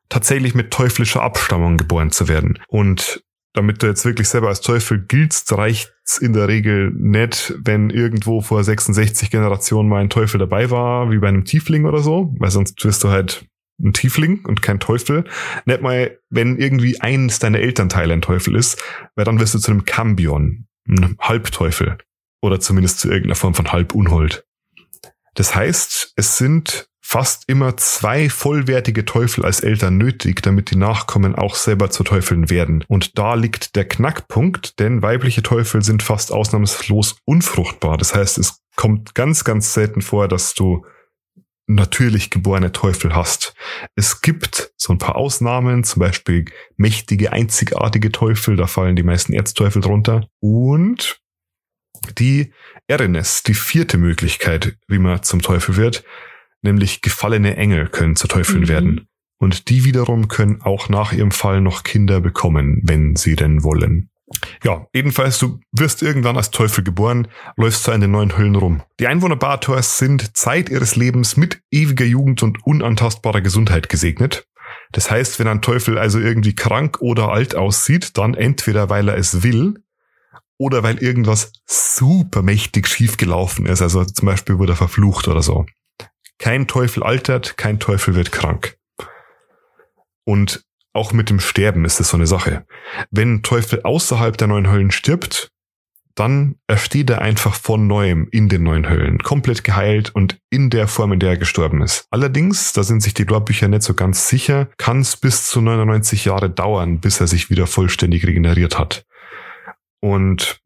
tatsächlich 0.10 0.56
mit 0.56 0.72
teuflischer 0.72 1.22
Abstammung 1.22 1.78
geboren 1.78 2.12
zu 2.12 2.28
werden. 2.28 2.60
Und 2.68 3.24
damit 3.54 3.82
du 3.82 3.88
jetzt 3.88 4.06
wirklich 4.06 4.28
selber 4.28 4.50
als 4.50 4.62
Teufel 4.62 5.06
giltst, 5.06 5.52
reicht's 5.54 6.18
in 6.18 6.34
der 6.34 6.48
Regel 6.48 6.92
nicht, 6.92 7.54
wenn 7.58 7.90
irgendwo 7.90 8.42
vor 8.42 8.64
66 8.64 9.32
Generationen 9.32 9.90
mal 9.90 10.02
ein 10.02 10.10
Teufel 10.10 10.40
dabei 10.40 10.70
war, 10.70 11.10
wie 11.10 11.20
bei 11.20 11.30
einem 11.30 11.46
Tiefling 11.46 11.86
oder 11.86 12.00
so, 12.00 12.34
weil 12.38 12.52
sonst 12.52 12.84
wirst 12.84 13.04
du 13.04 13.10
halt 13.10 13.46
ein 13.80 13.94
Tiefling 13.94 14.46
und 14.46 14.62
kein 14.62 14.80
Teufel. 14.80 15.26
Nicht 15.66 15.82
mal, 15.82 16.18
wenn 16.30 16.58
irgendwie 16.58 17.02
eins 17.02 17.40
deiner 17.40 17.60
Elternteile 17.60 18.14
ein 18.14 18.22
Teufel 18.22 18.56
ist, 18.56 18.82
weil 19.16 19.26
dann 19.26 19.40
wirst 19.40 19.54
du 19.54 19.60
zu 19.60 19.72
einem 19.72 19.86
Cambion, 19.86 20.68
einem 20.88 21.18
Halbteufel. 21.20 21.98
Oder 22.42 22.60
zumindest 22.60 23.00
zu 23.00 23.08
irgendeiner 23.08 23.36
Form 23.36 23.56
von 23.56 23.72
Halbunhold. 23.72 24.46
Das 25.34 25.56
heißt, 25.56 26.14
es 26.16 26.38
sind 26.38 26.88
fast 27.02 27.44
immer 27.48 27.78
zwei 27.78 28.30
vollwertige 28.30 29.06
Teufel 29.06 29.46
als 29.46 29.60
Eltern 29.60 29.98
nötig, 29.98 30.42
damit 30.42 30.72
die 30.72 30.76
Nachkommen 30.76 31.36
auch 31.36 31.56
selber 31.56 31.92
zu 31.92 32.04
Teufeln 32.04 32.50
werden. 32.50 32.84
Und 32.88 33.20
da 33.20 33.36
liegt 33.36 33.76
der 33.76 33.88
Knackpunkt, 33.88 34.80
denn 34.80 35.04
weibliche 35.04 35.44
Teufel 35.44 35.84
sind 35.84 36.02
fast 36.02 36.32
ausnahmslos 36.32 37.18
unfruchtbar. 37.26 37.98
Das 37.98 38.16
heißt, 38.16 38.40
es 38.40 38.60
kommt 38.76 39.14
ganz, 39.14 39.44
ganz 39.44 39.74
selten 39.74 40.02
vor, 40.02 40.28
dass 40.28 40.56
du 40.56 40.86
natürlich 41.68 42.30
geborene 42.30 42.72
Teufel 42.72 43.16
hast. 43.16 43.56
Es 43.96 44.22
gibt 44.22 44.72
so 44.78 44.94
ein 44.94 45.00
paar 45.00 45.16
Ausnahmen, 45.16 45.84
zum 45.84 46.00
Beispiel 46.00 46.46
mächtige, 46.78 47.32
einzigartige 47.34 48.12
Teufel, 48.12 48.56
da 48.56 48.68
fallen 48.68 48.96
die 48.96 49.04
meisten 49.04 49.34
Erzteufel 49.34 49.82
drunter. 49.82 50.28
Und 50.40 51.20
die 52.18 52.54
Erenes, 52.88 53.44
die 53.44 53.56
vierte 53.56 53.98
Möglichkeit, 53.98 54.78
wie 54.88 55.00
man 55.00 55.24
zum 55.24 55.42
Teufel 55.42 55.76
wird, 55.76 56.04
nämlich 56.62 57.02
gefallene 57.02 57.56
Engel 57.58 57.88
können 57.88 58.16
zu 58.16 58.28
Teufeln 58.28 58.62
mhm. 58.62 58.68
werden. 58.68 59.08
Und 59.38 59.70
die 59.70 59.84
wiederum 59.84 60.28
können 60.28 60.62
auch 60.62 60.90
nach 60.90 61.12
ihrem 61.12 61.32
Fall 61.32 61.62
noch 61.62 61.84
Kinder 61.84 62.22
bekommen, 62.22 62.82
wenn 62.84 63.16
sie 63.16 63.36
denn 63.36 63.64
wollen. 63.64 64.10
Ja, 64.64 64.88
jedenfalls, 64.94 65.38
du 65.38 65.60
wirst 65.72 66.02
irgendwann 66.02 66.38
als 66.38 66.50
Teufel 66.50 66.84
geboren, 66.84 67.28
läufst 67.58 67.88
du 67.88 67.92
in 67.92 68.02
den 68.02 68.12
neuen 68.12 68.38
Höllen 68.38 68.56
rum. 68.56 68.82
Die 69.00 69.08
Einwohner 69.08 69.36
Bathors 69.36 69.98
sind 70.00 70.36
Zeit 70.36 70.70
ihres 70.70 70.96
Lebens 70.96 71.38
mit 71.38 71.62
ewiger 71.72 72.06
Jugend 72.06 72.42
und 72.42 72.66
unantastbarer 72.66 73.42
Gesundheit 73.42 73.90
gesegnet. 73.90 74.48
Das 74.92 75.12
heißt, 75.12 75.40
wenn 75.40 75.48
ein 75.48 75.62
Teufel 75.62 75.98
also 75.98 76.20
irgendwie 76.20 76.56
krank 76.56 77.02
oder 77.02 77.30
alt 77.30 77.56
aussieht, 77.56 78.18
dann 78.18 78.34
entweder 78.34 78.90
weil 78.90 79.10
er 79.10 79.18
es 79.18 79.44
will 79.44 79.84
oder 80.58 80.84
weil 80.84 81.00
irgendwas 81.00 81.52
supermächtig 81.66 82.88
schief 82.88 83.18
gelaufen 83.18 83.66
ist, 83.66 83.82
also 83.82 84.06
zum 84.06 84.26
Beispiel 84.26 84.58
wurde 84.58 84.74
er 84.74 84.78
verflucht 84.78 85.28
oder 85.28 85.42
so. 85.42 85.66
Kein 86.38 86.68
Teufel 86.68 87.04
altert, 87.04 87.58
kein 87.58 87.80
Teufel 87.80 88.16
wird 88.16 88.32
krank. 88.32 88.78
Und 90.24 90.65
auch 90.96 91.14
mit 91.14 91.30
dem 91.30 91.40
Sterben 91.40 91.86
ist 91.86 92.00
es 92.00 92.10
so 92.10 92.18
eine 92.18 92.28
Sache. 92.28 92.66
Wenn 93.12 93.44
Teufel 93.44 93.82
außerhalb 93.84 94.38
der 94.38 94.48
neuen 94.48 94.72
Höllen 94.72 94.92
stirbt, 94.92 95.52
dann 96.16 96.56
ersteht 96.68 97.10
er 97.10 97.22
einfach 97.22 97.56
von 97.56 97.88
neuem 97.88 98.30
in 98.32 98.48
den 98.48 98.64
neuen 98.64 98.90
Höllen, 98.90 99.20
komplett 99.20 99.66
geheilt 99.66 100.16
und 100.16 100.40
in 100.50 100.70
der 100.70 100.88
Form, 100.88 101.12
in 101.12 101.20
der 101.20 101.32
er 101.32 101.38
gestorben 101.38 101.82
ist. 101.82 102.08
Allerdings, 102.10 102.72
da 102.72 102.84
sind 102.84 103.04
sich 103.04 103.14
die 103.14 103.26
Lorbücher 103.26 103.68
nicht 103.68 103.84
so 103.84 103.94
ganz 103.94 104.30
sicher, 104.30 104.70
kann 104.78 105.02
es 105.02 105.18
bis 105.18 105.46
zu 105.46 105.60
99 105.60 106.24
Jahre 106.26 106.50
dauern, 106.50 107.02
bis 107.02 107.20
er 107.20 107.28
sich 107.28 107.50
wieder 107.50 107.68
vollständig 107.68 108.26
regeneriert 108.26 108.80
hat. 108.80 109.06
Und 110.00 110.62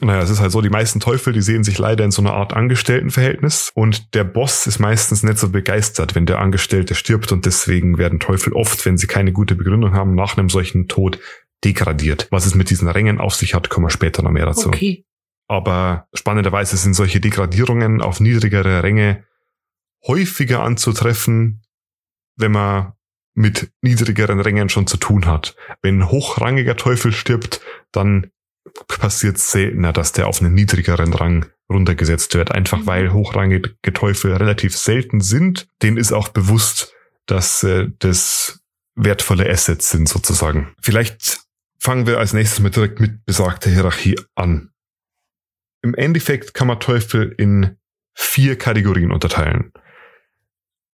naja, 0.00 0.22
es 0.22 0.30
ist 0.30 0.40
halt 0.40 0.52
so, 0.52 0.60
die 0.60 0.70
meisten 0.70 1.00
Teufel, 1.00 1.32
die 1.32 1.42
sehen 1.42 1.64
sich 1.64 1.78
leider 1.78 2.04
in 2.04 2.10
so 2.10 2.22
einer 2.22 2.34
Art 2.34 2.52
Angestelltenverhältnis 2.52 3.70
und 3.74 4.14
der 4.14 4.24
Boss 4.24 4.66
ist 4.66 4.78
meistens 4.78 5.22
nicht 5.22 5.38
so 5.38 5.48
begeistert, 5.48 6.14
wenn 6.14 6.26
der 6.26 6.38
Angestellte 6.38 6.94
stirbt 6.94 7.32
und 7.32 7.46
deswegen 7.46 7.98
werden 7.98 8.20
Teufel 8.20 8.52
oft, 8.52 8.84
wenn 8.84 8.98
sie 8.98 9.06
keine 9.06 9.32
gute 9.32 9.54
Begründung 9.54 9.92
haben, 9.92 10.14
nach 10.14 10.36
einem 10.36 10.50
solchen 10.50 10.88
Tod 10.88 11.18
degradiert. 11.64 12.28
Was 12.30 12.46
es 12.46 12.54
mit 12.54 12.70
diesen 12.70 12.88
Rängen 12.88 13.18
auf 13.18 13.34
sich 13.34 13.54
hat, 13.54 13.70
kommen 13.70 13.86
wir 13.86 13.90
später 13.90 14.22
noch 14.22 14.30
mehr 14.30 14.46
dazu. 14.46 14.68
Okay. 14.68 15.04
Aber 15.48 16.06
spannenderweise 16.12 16.76
sind 16.76 16.94
solche 16.94 17.20
Degradierungen 17.20 18.02
auf 18.02 18.20
niedrigere 18.20 18.82
Ränge 18.82 19.24
häufiger 20.06 20.62
anzutreffen, 20.62 21.62
wenn 22.36 22.52
man 22.52 22.92
mit 23.34 23.72
niedrigeren 23.82 24.40
Rängen 24.40 24.68
schon 24.68 24.86
zu 24.86 24.96
tun 24.96 25.26
hat. 25.26 25.56
Wenn 25.80 26.10
hochrangiger 26.10 26.76
Teufel 26.76 27.12
stirbt, 27.12 27.60
dann 27.92 28.30
passiert 28.88 29.38
seltener, 29.38 29.92
dass 29.92 30.12
der 30.12 30.26
auf 30.26 30.40
einen 30.40 30.54
niedrigeren 30.54 31.12
Rang 31.14 31.46
runtergesetzt 31.70 32.34
wird. 32.34 32.52
Einfach 32.52 32.80
mhm. 32.80 32.86
weil 32.86 33.12
hochrangige 33.12 33.92
Teufel 33.92 34.34
relativ 34.34 34.76
selten 34.76 35.20
sind. 35.20 35.68
Denen 35.82 35.96
ist 35.96 36.12
auch 36.12 36.28
bewusst, 36.28 36.94
dass 37.26 37.62
äh, 37.62 37.88
das 37.98 38.60
wertvolle 38.94 39.48
Assets 39.48 39.90
sind 39.90 40.08
sozusagen. 40.08 40.74
Vielleicht 40.80 41.40
fangen 41.78 42.06
wir 42.06 42.18
als 42.18 42.32
nächstes 42.32 42.60
mal 42.60 42.70
direkt 42.70 43.00
mit 43.00 43.24
besagter 43.24 43.70
Hierarchie 43.70 44.16
an. 44.34 44.70
Im 45.82 45.94
Endeffekt 45.94 46.54
kann 46.54 46.66
man 46.66 46.80
Teufel 46.80 47.32
in 47.38 47.76
vier 48.14 48.58
Kategorien 48.58 49.12
unterteilen. 49.12 49.72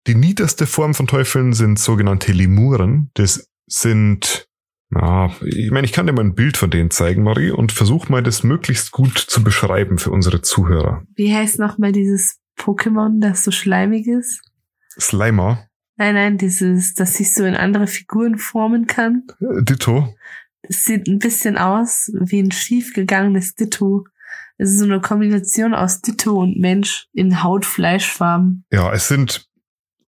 Die 0.06 0.14
niederste 0.14 0.66
Form 0.66 0.92
von 0.92 1.06
Teufeln 1.06 1.54
sind 1.54 1.78
sogenannte 1.78 2.32
Lemuren. 2.32 3.10
Das 3.14 3.48
sind 3.66 4.46
ja, 4.94 5.30
ich 5.44 5.70
meine, 5.70 5.84
ich 5.84 5.92
kann 5.92 6.06
dir 6.06 6.12
mal 6.12 6.24
ein 6.24 6.34
Bild 6.34 6.56
von 6.56 6.70
denen 6.70 6.90
zeigen, 6.90 7.22
Marie, 7.22 7.50
und 7.50 7.72
versuch 7.72 8.08
mal, 8.08 8.22
das 8.22 8.42
möglichst 8.42 8.92
gut 8.92 9.18
zu 9.18 9.42
beschreiben 9.42 9.98
für 9.98 10.10
unsere 10.10 10.42
Zuhörer. 10.42 11.02
Wie 11.14 11.34
heißt 11.34 11.58
nochmal 11.58 11.92
dieses 11.92 12.38
Pokémon, 12.58 13.20
das 13.20 13.44
so 13.44 13.50
schleimig 13.50 14.06
ist? 14.06 14.40
Slimer. 14.98 15.66
Nein, 15.96 16.14
nein, 16.14 16.38
dieses, 16.38 16.94
das 16.94 17.14
sich 17.14 17.34
so 17.34 17.44
in 17.44 17.54
andere 17.54 17.86
Figuren 17.86 18.38
formen 18.38 18.86
kann. 18.86 19.24
Äh, 19.40 19.62
Ditto. 19.62 20.14
Es 20.62 20.84
sieht 20.84 21.06
ein 21.08 21.18
bisschen 21.18 21.58
aus 21.58 22.10
wie 22.14 22.40
ein 22.40 22.50
schiefgegangenes 22.50 23.54
Ditto. 23.54 24.04
Es 24.56 24.70
ist 24.70 24.78
so 24.78 24.84
eine 24.84 25.00
Kombination 25.00 25.74
aus 25.74 26.00
Ditto 26.00 26.40
und 26.40 26.58
Mensch 26.58 27.06
in 27.12 27.42
Haut-Fleischfarben. 27.42 28.64
Ja, 28.72 28.92
es 28.92 29.08
sind 29.08 29.48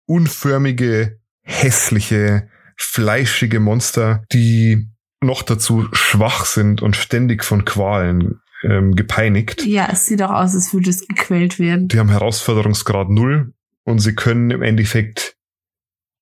unförmige, 0.06 1.20
hässliche, 1.42 2.48
fleischige 2.75 3.60
Monster, 3.60 4.24
die 4.32 4.88
noch 5.22 5.41
dazu 5.41 5.88
schwach 5.94 6.46
sind 6.46 6.82
und 6.82 6.96
ständig 6.96 7.44
von 7.44 7.65
Qualen 7.65 8.41
ähm, 8.63 8.96
gepeinigt. 8.96 9.65
Ja, 9.65 9.89
es 9.91 10.05
sieht 10.05 10.22
auch 10.22 10.32
aus, 10.32 10.53
als 10.55 10.74
würde 10.74 10.89
es 10.89 11.08
gequält 11.08 11.60
werden. 11.60 11.88
Die 11.88 12.00
haben 12.00 12.10
Herausforderungsgrad 12.10 13.10
null 13.10 13.53
und 13.84 14.00
sie 14.00 14.15
können 14.15 14.51
im 14.51 14.62
Endeffekt 14.62 15.36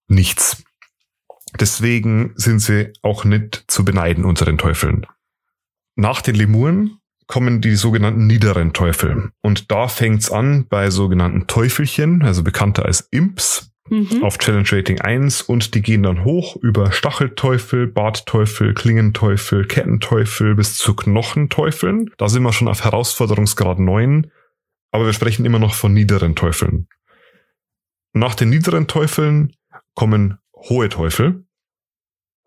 nichts. 0.07 0.63
Deswegen 1.59 2.33
sind 2.35 2.59
sie 2.59 2.93
auch 3.01 3.25
nicht 3.25 3.65
zu 3.67 3.85
beneiden 3.85 4.25
unter 4.25 4.45
den 4.45 4.57
Teufeln. 4.57 5.05
Nach 5.95 6.21
den 6.21 6.35
Lemuren 6.35 6.97
kommen 7.27 7.61
die 7.61 7.75
sogenannten 7.75 8.27
niederen 8.27 8.73
Teufel. 8.73 9.31
Und 9.41 9.71
da 9.71 9.87
fängt's 9.87 10.31
an 10.31 10.67
bei 10.67 10.89
sogenannten 10.89 11.47
Teufelchen, 11.47 12.23
also 12.23 12.43
bekannter 12.43 12.85
als 12.85 13.01
Imps 13.11 13.72
mhm. 13.89 14.23
auf 14.23 14.37
Challenge 14.37 14.67
Rating 14.71 15.01
1 15.01 15.41
und 15.41 15.75
die 15.75 15.81
gehen 15.81 16.03
dann 16.03 16.23
hoch 16.23 16.55
über 16.57 16.91
Stachelteufel, 16.91 17.87
Bartteufel, 17.87 18.73
Klingenteufel, 18.73 19.65
Kettenteufel 19.65 20.55
bis 20.55 20.77
zu 20.77 20.95
Knochenteufeln. 20.95 22.11
Da 22.17 22.29
sind 22.29 22.43
wir 22.43 22.53
schon 22.53 22.67
auf 22.67 22.83
Herausforderungsgrad 22.83 23.79
9, 23.79 24.31
aber 24.91 25.05
wir 25.05 25.13
sprechen 25.13 25.45
immer 25.45 25.59
noch 25.59 25.75
von 25.75 25.93
niederen 25.93 26.35
Teufeln. 26.35 26.87
Nach 28.13 28.35
den 28.35 28.49
niederen 28.49 28.87
Teufeln 28.87 29.55
kommen 29.95 30.37
hohe 30.55 30.89
Teufel, 30.89 31.45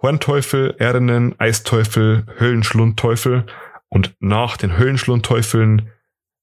Hornteufel, 0.00 0.76
Ernen, 0.78 1.38
Eisteufel, 1.40 2.26
Höllenschlundteufel 2.38 3.47
und 3.88 4.14
nach 4.21 4.57
den 4.57 4.78
Höllenschlundteufeln 4.78 5.90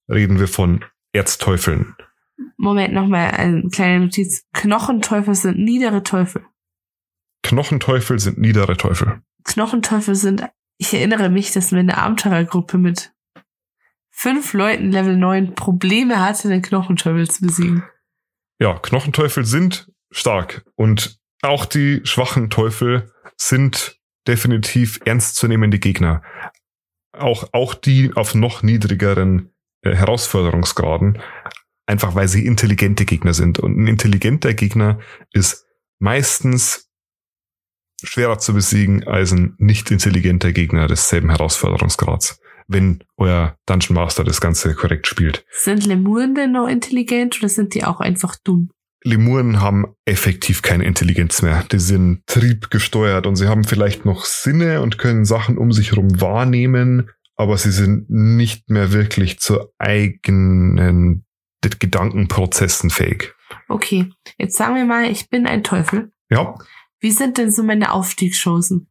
reden 0.10 0.40
wir 0.40 0.48
von 0.48 0.84
Erzteufeln. 1.14 1.96
Moment, 2.58 2.94
nochmal 2.94 3.32
eine 3.32 3.70
kleine 3.70 4.06
Notiz. 4.06 4.46
Knochenteufel 4.54 5.36
sind 5.36 5.60
niedere 5.60 6.04
Teufel. 6.04 6.46
Knochenteufel 7.44 8.20
sind 8.20 8.38
niedere 8.38 8.78
Teufel. 8.78 9.22
Knochenteufel 9.44 10.16
sind, 10.16 10.44
ich 10.78 10.94
erinnere 10.94 11.30
mich, 11.30 11.52
dass 11.52 11.72
wir 11.72 11.80
eine 11.80 11.98
Abenteurergruppe 11.98 12.78
mit 12.78 13.14
fünf 14.10 14.54
Leuten 14.54 14.92
Level 14.92 15.18
9 15.18 15.56
Probleme 15.56 16.26
hatte, 16.26 16.48
den 16.48 16.62
Knochenteufel 16.62 17.30
zu 17.30 17.46
besiegen. 17.46 17.84
Ja, 18.60 18.80
Knochenteufel 18.80 19.46
sind 19.46 19.92
stark 20.12 20.66
und 20.76 21.20
auch 21.42 21.66
die 21.66 22.02
schwachen 22.06 22.50
Teufel 22.50 23.12
sind 23.36 24.00
definitiv 24.28 25.00
ernstzunehmende 25.04 25.80
Gegner. 25.80 26.22
Auch, 27.12 27.50
auch 27.52 27.74
die 27.74 28.14
auf 28.16 28.34
noch 28.34 28.64
niedrigeren 28.64 29.54
äh, 29.82 29.94
Herausforderungsgraden. 29.94 31.22
Einfach 31.86 32.16
weil 32.16 32.28
sie 32.28 32.46
intelligente 32.46 33.06
Gegner 33.06 33.34
sind. 33.34 33.60
Und 33.60 33.78
ein 33.78 33.88
intelligenter 33.88 34.54
Gegner 34.54 35.00
ist 35.32 35.66
meistens 36.00 36.90
schwerer 38.04 38.38
zu 38.38 38.54
besiegen 38.54 39.06
als 39.08 39.32
ein 39.32 39.56
nicht 39.58 39.92
intelligenter 39.92 40.52
Gegner 40.52 40.88
desselben 40.88 41.30
Herausforderungsgrads, 41.30 42.40
wenn 42.68 43.04
euer 43.18 43.58
Dungeon 43.66 43.96
Master 43.96 44.24
das 44.24 44.42
Ganze 44.42 44.76
korrekt 44.76 45.08
spielt. 45.08 45.46
Sind 45.52 45.86
Lemuren 45.86 46.36
denn 46.36 46.52
noch 46.52 46.68
intelligent 46.68 47.38
oder 47.40 47.50
sind 47.50 47.74
die 47.74 47.84
auch 47.84 48.00
einfach 48.00 48.36
dumm? 48.44 48.70
Lemuren 49.06 49.60
haben 49.60 49.96
effektiv 50.06 50.62
keine 50.62 50.86
Intelligenz 50.86 51.42
mehr. 51.42 51.66
Die 51.72 51.80
sind 51.80 52.26
triebgesteuert 52.26 53.28
und 53.28 53.36
sie 53.36 53.48
haben 53.48 53.66
vielleicht 53.66 54.06
noch 54.06 54.24
Sinne 54.26 54.82
und 54.82 54.98
können 54.98 55.26
Sachen 55.26 55.58
um 55.58 55.74
sich 55.74 55.92
herum 55.92 56.22
wahrnehmen, 56.22 57.10
aber 57.36 57.58
sie 57.58 57.72
sind 57.72 58.10
nicht 58.10 58.70
mehr 58.70 58.94
wirklich 58.94 59.40
zur 59.40 59.74
eigenen 59.78 61.26
Gedankenprozessen 61.70 62.90
fähig. 62.90 63.34
Okay, 63.68 64.10
jetzt 64.38 64.58
sagen 64.58 64.76
wir 64.76 64.86
mal, 64.86 65.10
ich 65.10 65.30
bin 65.30 65.48
ein 65.48 65.64
Teufel. 65.64 66.12
Ja. 66.30 66.56
Wie 67.00 67.12
sind 67.12 67.38
denn 67.38 67.52
so 67.52 67.64
meine 67.64 67.92
Aufstiegschancen? 67.92 68.88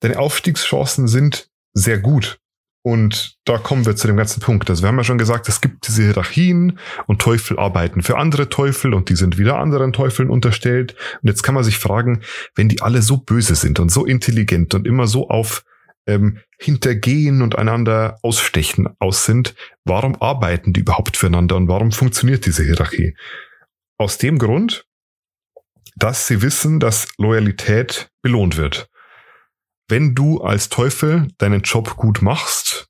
Deine 0.00 0.18
Aufstiegschancen 0.18 1.08
sind 1.08 1.48
sehr 1.72 1.98
gut. 1.98 2.38
Und 2.84 3.38
da 3.44 3.58
kommen 3.58 3.86
wir 3.86 3.94
zu 3.94 4.08
dem 4.08 4.16
ganzen 4.16 4.40
Punkt. 4.40 4.68
Also 4.68 4.82
wir 4.82 4.88
haben 4.88 4.96
ja 4.96 5.04
schon 5.04 5.18
gesagt, 5.18 5.48
es 5.48 5.60
gibt 5.60 5.86
diese 5.86 6.02
Hierarchien 6.02 6.80
und 7.06 7.22
Teufel 7.22 7.56
arbeiten 7.58 8.02
für 8.02 8.18
andere 8.18 8.48
Teufel 8.48 8.92
und 8.92 9.08
die 9.08 9.14
sind 9.14 9.38
wieder 9.38 9.58
anderen 9.58 9.92
Teufeln 9.92 10.28
unterstellt. 10.28 10.96
Und 11.22 11.28
jetzt 11.28 11.44
kann 11.44 11.54
man 11.54 11.62
sich 11.62 11.78
fragen, 11.78 12.22
wenn 12.56 12.68
die 12.68 12.82
alle 12.82 13.00
so 13.00 13.18
böse 13.18 13.54
sind 13.54 13.78
und 13.78 13.92
so 13.92 14.04
intelligent 14.04 14.74
und 14.74 14.88
immer 14.88 15.06
so 15.06 15.28
auf 15.28 15.64
ähm, 16.06 16.38
hintergehen 16.58 17.42
und 17.42 17.56
einander 17.56 18.18
ausstechen 18.22 18.88
aus 18.98 19.24
sind, 19.24 19.54
warum 19.84 20.20
arbeiten 20.20 20.72
die 20.72 20.80
überhaupt 20.80 21.16
füreinander 21.16 21.56
und 21.56 21.68
warum 21.68 21.92
funktioniert 21.92 22.46
diese 22.46 22.64
Hierarchie? 22.64 23.16
Aus 23.98 24.18
dem 24.18 24.38
Grund, 24.38 24.86
dass 25.96 26.26
sie 26.26 26.42
wissen, 26.42 26.80
dass 26.80 27.08
Loyalität 27.18 28.10
belohnt 28.22 28.56
wird. 28.56 28.88
Wenn 29.88 30.14
du 30.14 30.40
als 30.40 30.68
Teufel 30.68 31.28
deinen 31.38 31.62
Job 31.62 31.96
gut 31.96 32.22
machst, 32.22 32.88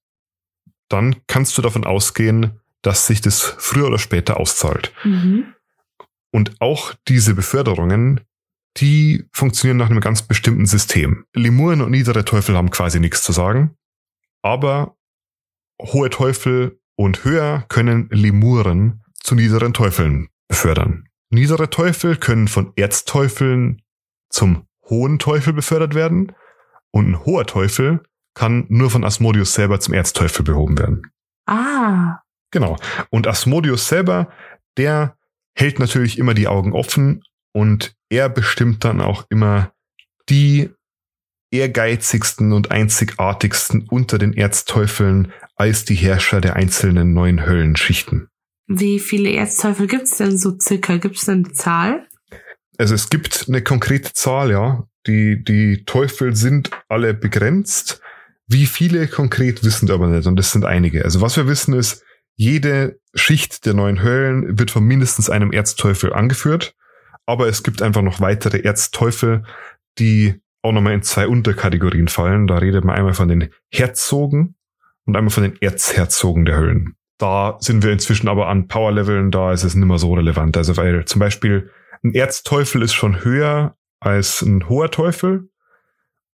dann 0.89 1.17
kannst 1.27 1.57
du 1.59 1.63
davon 1.63 1.85
ausgehen, 1.85 2.61
dass 2.83 3.07
sich 3.07 3.21
das 3.21 3.57
früher 3.59 3.87
oder 3.87 3.99
später 3.99 4.39
auszahlt. 4.39 4.93
Mhm. 5.05 5.55
Und 6.31 6.61
auch 6.61 6.95
diese 7.09 7.35
Beförderungen, 7.35 8.21
die 8.79 9.29
funktionieren 9.33 9.77
nach 9.77 9.91
einem 9.91 10.01
ganz 10.01 10.23
bestimmten 10.23 10.67
System. 10.67 11.25
Lemuren 11.35 11.83
und 11.83 11.91
niedere 11.91 12.25
Teufel 12.25 12.57
haben 12.57 12.71
quasi 12.71 13.01
nichts 13.01 13.23
zu 13.23 13.33
sagen, 13.33 13.77
aber 14.43 14.97
hohe 15.81 16.11
Teufel 16.11 16.81
und 16.97 17.25
höher 17.25 17.65
können 17.69 18.09
Lemuren 18.11 19.03
zu 19.15 19.35
niederen 19.35 19.73
Teufeln 19.73 20.29
befördern. 20.49 21.09
Niedere 21.31 21.71
Teufel 21.71 22.17
können 22.17 22.49
von 22.49 22.73
Erzteufeln 22.77 23.83
zum 24.29 24.67
hohen 24.89 25.19
Teufel 25.19 25.53
befördert 25.53 25.95
werden 25.95 26.33
und 26.91 27.11
ein 27.11 27.25
hoher 27.25 27.47
Teufel 27.47 28.03
kann 28.35 28.67
nur 28.69 28.91
von 28.91 29.05
Asmodeus 29.05 29.55
selber 29.55 29.81
zum 29.81 29.95
Erzteufel 29.95 30.45
behoben 30.45 30.79
werden. 30.79 31.11
Ah. 31.47 32.21
Genau. 32.51 32.77
Und 33.11 33.27
Asmodeus 33.27 33.89
selber, 33.89 34.29
der 34.77 35.17
hält 35.55 35.79
natürlich 35.79 36.19
immer 36.19 36.35
die 36.35 36.49
Augen 36.49 36.73
offen 36.73 37.23
und 37.53 37.95
er 38.13 38.29
bestimmt 38.29 38.85
dann 38.85 39.01
auch 39.01 39.25
immer 39.31 39.73
die 40.29 40.71
ehrgeizigsten 41.51 42.53
und 42.53 42.71
einzigartigsten 42.71 43.87
unter 43.89 44.19
den 44.19 44.35
Erzteufeln 44.35 45.33
als 45.57 45.85
die 45.85 45.95
Herrscher 45.95 46.41
der 46.41 46.57
einzelnen 46.57 47.15
neuen 47.15 47.45
Höllenschichten. 47.47 48.29
Wie 48.69 49.01
viele 49.01 49.33
Erzteufel 49.33 49.87
gibt's 49.87 50.19
denn 50.19 50.39
so 50.39 50.57
circa? 50.59 50.99
Gibt's 50.99 51.25
denn 51.25 51.45
eine 51.45 51.53
Zahl? 51.53 52.07
Also 52.79 52.95
es 52.95 53.11
gibt 53.11 53.47
eine 53.49 53.63
konkrete 53.63 54.13
Zahl, 54.13 54.51
ja. 54.51 54.87
Die, 55.07 55.43
die 55.43 55.85
Teufel 55.85 56.37
sind 56.37 56.71
alle 56.89 57.13
begrenzt. 57.15 58.01
Wie 58.47 58.67
viele 58.67 59.09
konkret 59.09 59.65
wissen 59.65 59.89
wir 59.89 59.95
aber 59.95 60.09
nicht 60.09 60.27
und 60.27 60.37
das 60.37 60.53
sind 60.53 60.65
einige. 60.65 61.05
Also 61.05 61.21
was 61.21 61.37
wir 61.37 61.47
wissen 61.49 61.75
ist, 61.75 62.03
jede 62.37 62.99
Schicht 63.15 63.67
der 63.67 63.75
neuen 63.75 64.03
Höllen 64.03 64.59
wird 64.59 64.71
von 64.71 64.85
mindestens 64.85 65.29
einem 65.29 65.53
Erzteufel 65.53 66.13
angeführt, 66.13 66.75
aber 67.27 67.49
es 67.49 67.63
gibt 67.63 67.83
einfach 67.83 68.03
noch 68.03 68.21
weitere 68.21 68.61
Erzteufel, 68.61 69.45
die 69.99 70.41
auch 70.63 70.73
nochmal 70.73 70.95
in 70.95 71.03
zwei 71.03 71.27
Unterkategorien 71.27 72.09
fallen. 72.09 72.47
Da 72.47 72.59
redet 72.59 72.85
man 72.85 72.97
einmal 72.97 73.15
von 73.15 73.29
den 73.29 73.51
Herzogen 73.71 74.55
und 75.05 75.17
einmal 75.17 75.31
von 75.31 75.43
den 75.43 75.61
Erzherzogen 75.61 76.45
der 76.45 76.57
Höllen. 76.57 76.95
Da 77.19 77.57
sind 77.61 77.83
wir 77.83 77.93
inzwischen 77.93 78.29
aber 78.29 78.49
an 78.49 78.69
Powerleveln, 78.69 79.31
da 79.31 79.53
ist 79.53 79.65
es 79.65 79.75
nicht 79.75 79.87
mehr 79.87 79.99
so 79.99 80.15
relevant. 80.15 80.57
Also 80.57 80.77
weil 80.77 81.05
zum 81.05 81.21
Beispiel 81.21 81.71
ein 82.03 82.15
Erzteufel 82.15 82.83
ist 82.83 82.95
schon 82.95 83.25
höher 83.25 83.77
als 84.01 84.43
ein 84.43 84.69
hoher 84.69 84.91
Teufel 84.91 85.49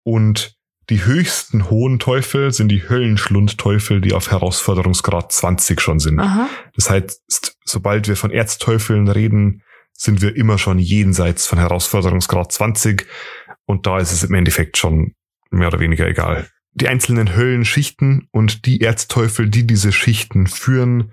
und 0.04 0.56
die 0.88 1.04
höchsten 1.04 1.68
hohen 1.68 1.98
Teufel 1.98 2.52
sind 2.52 2.68
die 2.68 2.88
Höllenschlundteufel, 2.88 4.00
die 4.00 4.12
auf 4.12 4.30
Herausforderungsgrad 4.30 5.32
20 5.32 5.80
schon 5.80 5.98
sind. 5.98 6.20
Aha. 6.20 6.48
Das 6.76 6.88
heißt, 6.88 7.56
sobald 7.64 8.06
wir 8.06 8.14
von 8.14 8.30
Erzteufeln 8.30 9.08
reden, 9.08 9.62
sind 9.96 10.22
wir 10.22 10.36
immer 10.36 10.58
schon 10.58 10.78
jenseits 10.78 11.46
von 11.46 11.58
Herausforderungsgrad 11.58 12.52
20 12.52 13.06
und 13.64 13.86
da 13.86 13.98
ist 13.98 14.12
es 14.12 14.22
im 14.22 14.34
Endeffekt 14.34 14.76
schon 14.76 15.14
mehr 15.50 15.68
oder 15.68 15.80
weniger 15.80 16.06
egal. 16.06 16.48
Die 16.72 16.88
einzelnen 16.88 17.34
Höllenschichten 17.34 18.28
und 18.32 18.66
die 18.66 18.82
Erzteufel, 18.82 19.48
die 19.48 19.66
diese 19.66 19.92
Schichten 19.92 20.46
führen, 20.46 21.12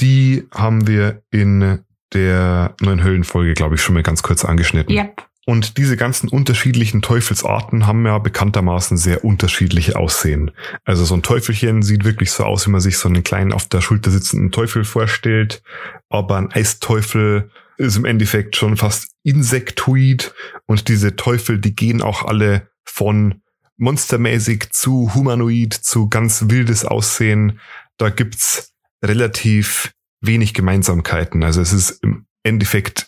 die 0.00 0.46
haben 0.52 0.86
wir 0.86 1.22
in 1.30 1.80
der 2.12 2.74
neuen 2.80 3.02
Höllenfolge, 3.02 3.54
glaube 3.54 3.76
ich, 3.76 3.82
schon 3.82 3.94
mal 3.94 4.02
ganz 4.02 4.22
kurz 4.22 4.44
angeschnitten. 4.44 4.94
Yep. 4.94 5.25
Und 5.48 5.78
diese 5.78 5.96
ganzen 5.96 6.28
unterschiedlichen 6.28 7.02
Teufelsarten 7.02 7.86
haben 7.86 8.04
ja 8.04 8.18
bekanntermaßen 8.18 8.96
sehr 8.96 9.24
unterschiedliche 9.24 9.94
Aussehen. 9.96 10.50
Also 10.84 11.04
so 11.04 11.14
ein 11.14 11.22
Teufelchen 11.22 11.82
sieht 11.82 12.04
wirklich 12.04 12.32
so 12.32 12.42
aus, 12.42 12.66
wie 12.66 12.72
man 12.72 12.80
sich 12.80 12.98
so 12.98 13.08
einen 13.08 13.22
kleinen 13.22 13.52
auf 13.52 13.68
der 13.68 13.80
Schulter 13.80 14.10
sitzenden 14.10 14.50
Teufel 14.50 14.84
vorstellt. 14.84 15.62
Aber 16.08 16.36
ein 16.36 16.50
Eisteufel 16.50 17.52
ist 17.78 17.96
im 17.96 18.04
Endeffekt 18.04 18.56
schon 18.56 18.76
fast 18.76 19.12
insektoid. 19.22 20.34
Und 20.66 20.88
diese 20.88 21.14
Teufel, 21.14 21.60
die 21.60 21.76
gehen 21.76 22.02
auch 22.02 22.24
alle 22.24 22.68
von 22.84 23.40
monstermäßig 23.76 24.70
zu 24.70 25.14
humanoid 25.14 25.74
zu 25.74 26.08
ganz 26.08 26.46
wildes 26.48 26.84
Aussehen. 26.84 27.60
Da 27.98 28.10
gibt's 28.10 28.72
relativ 29.04 29.92
wenig 30.20 30.54
Gemeinsamkeiten. 30.54 31.44
Also 31.44 31.60
es 31.60 31.72
ist 31.72 32.02
im 32.02 32.26
Endeffekt 32.42 33.05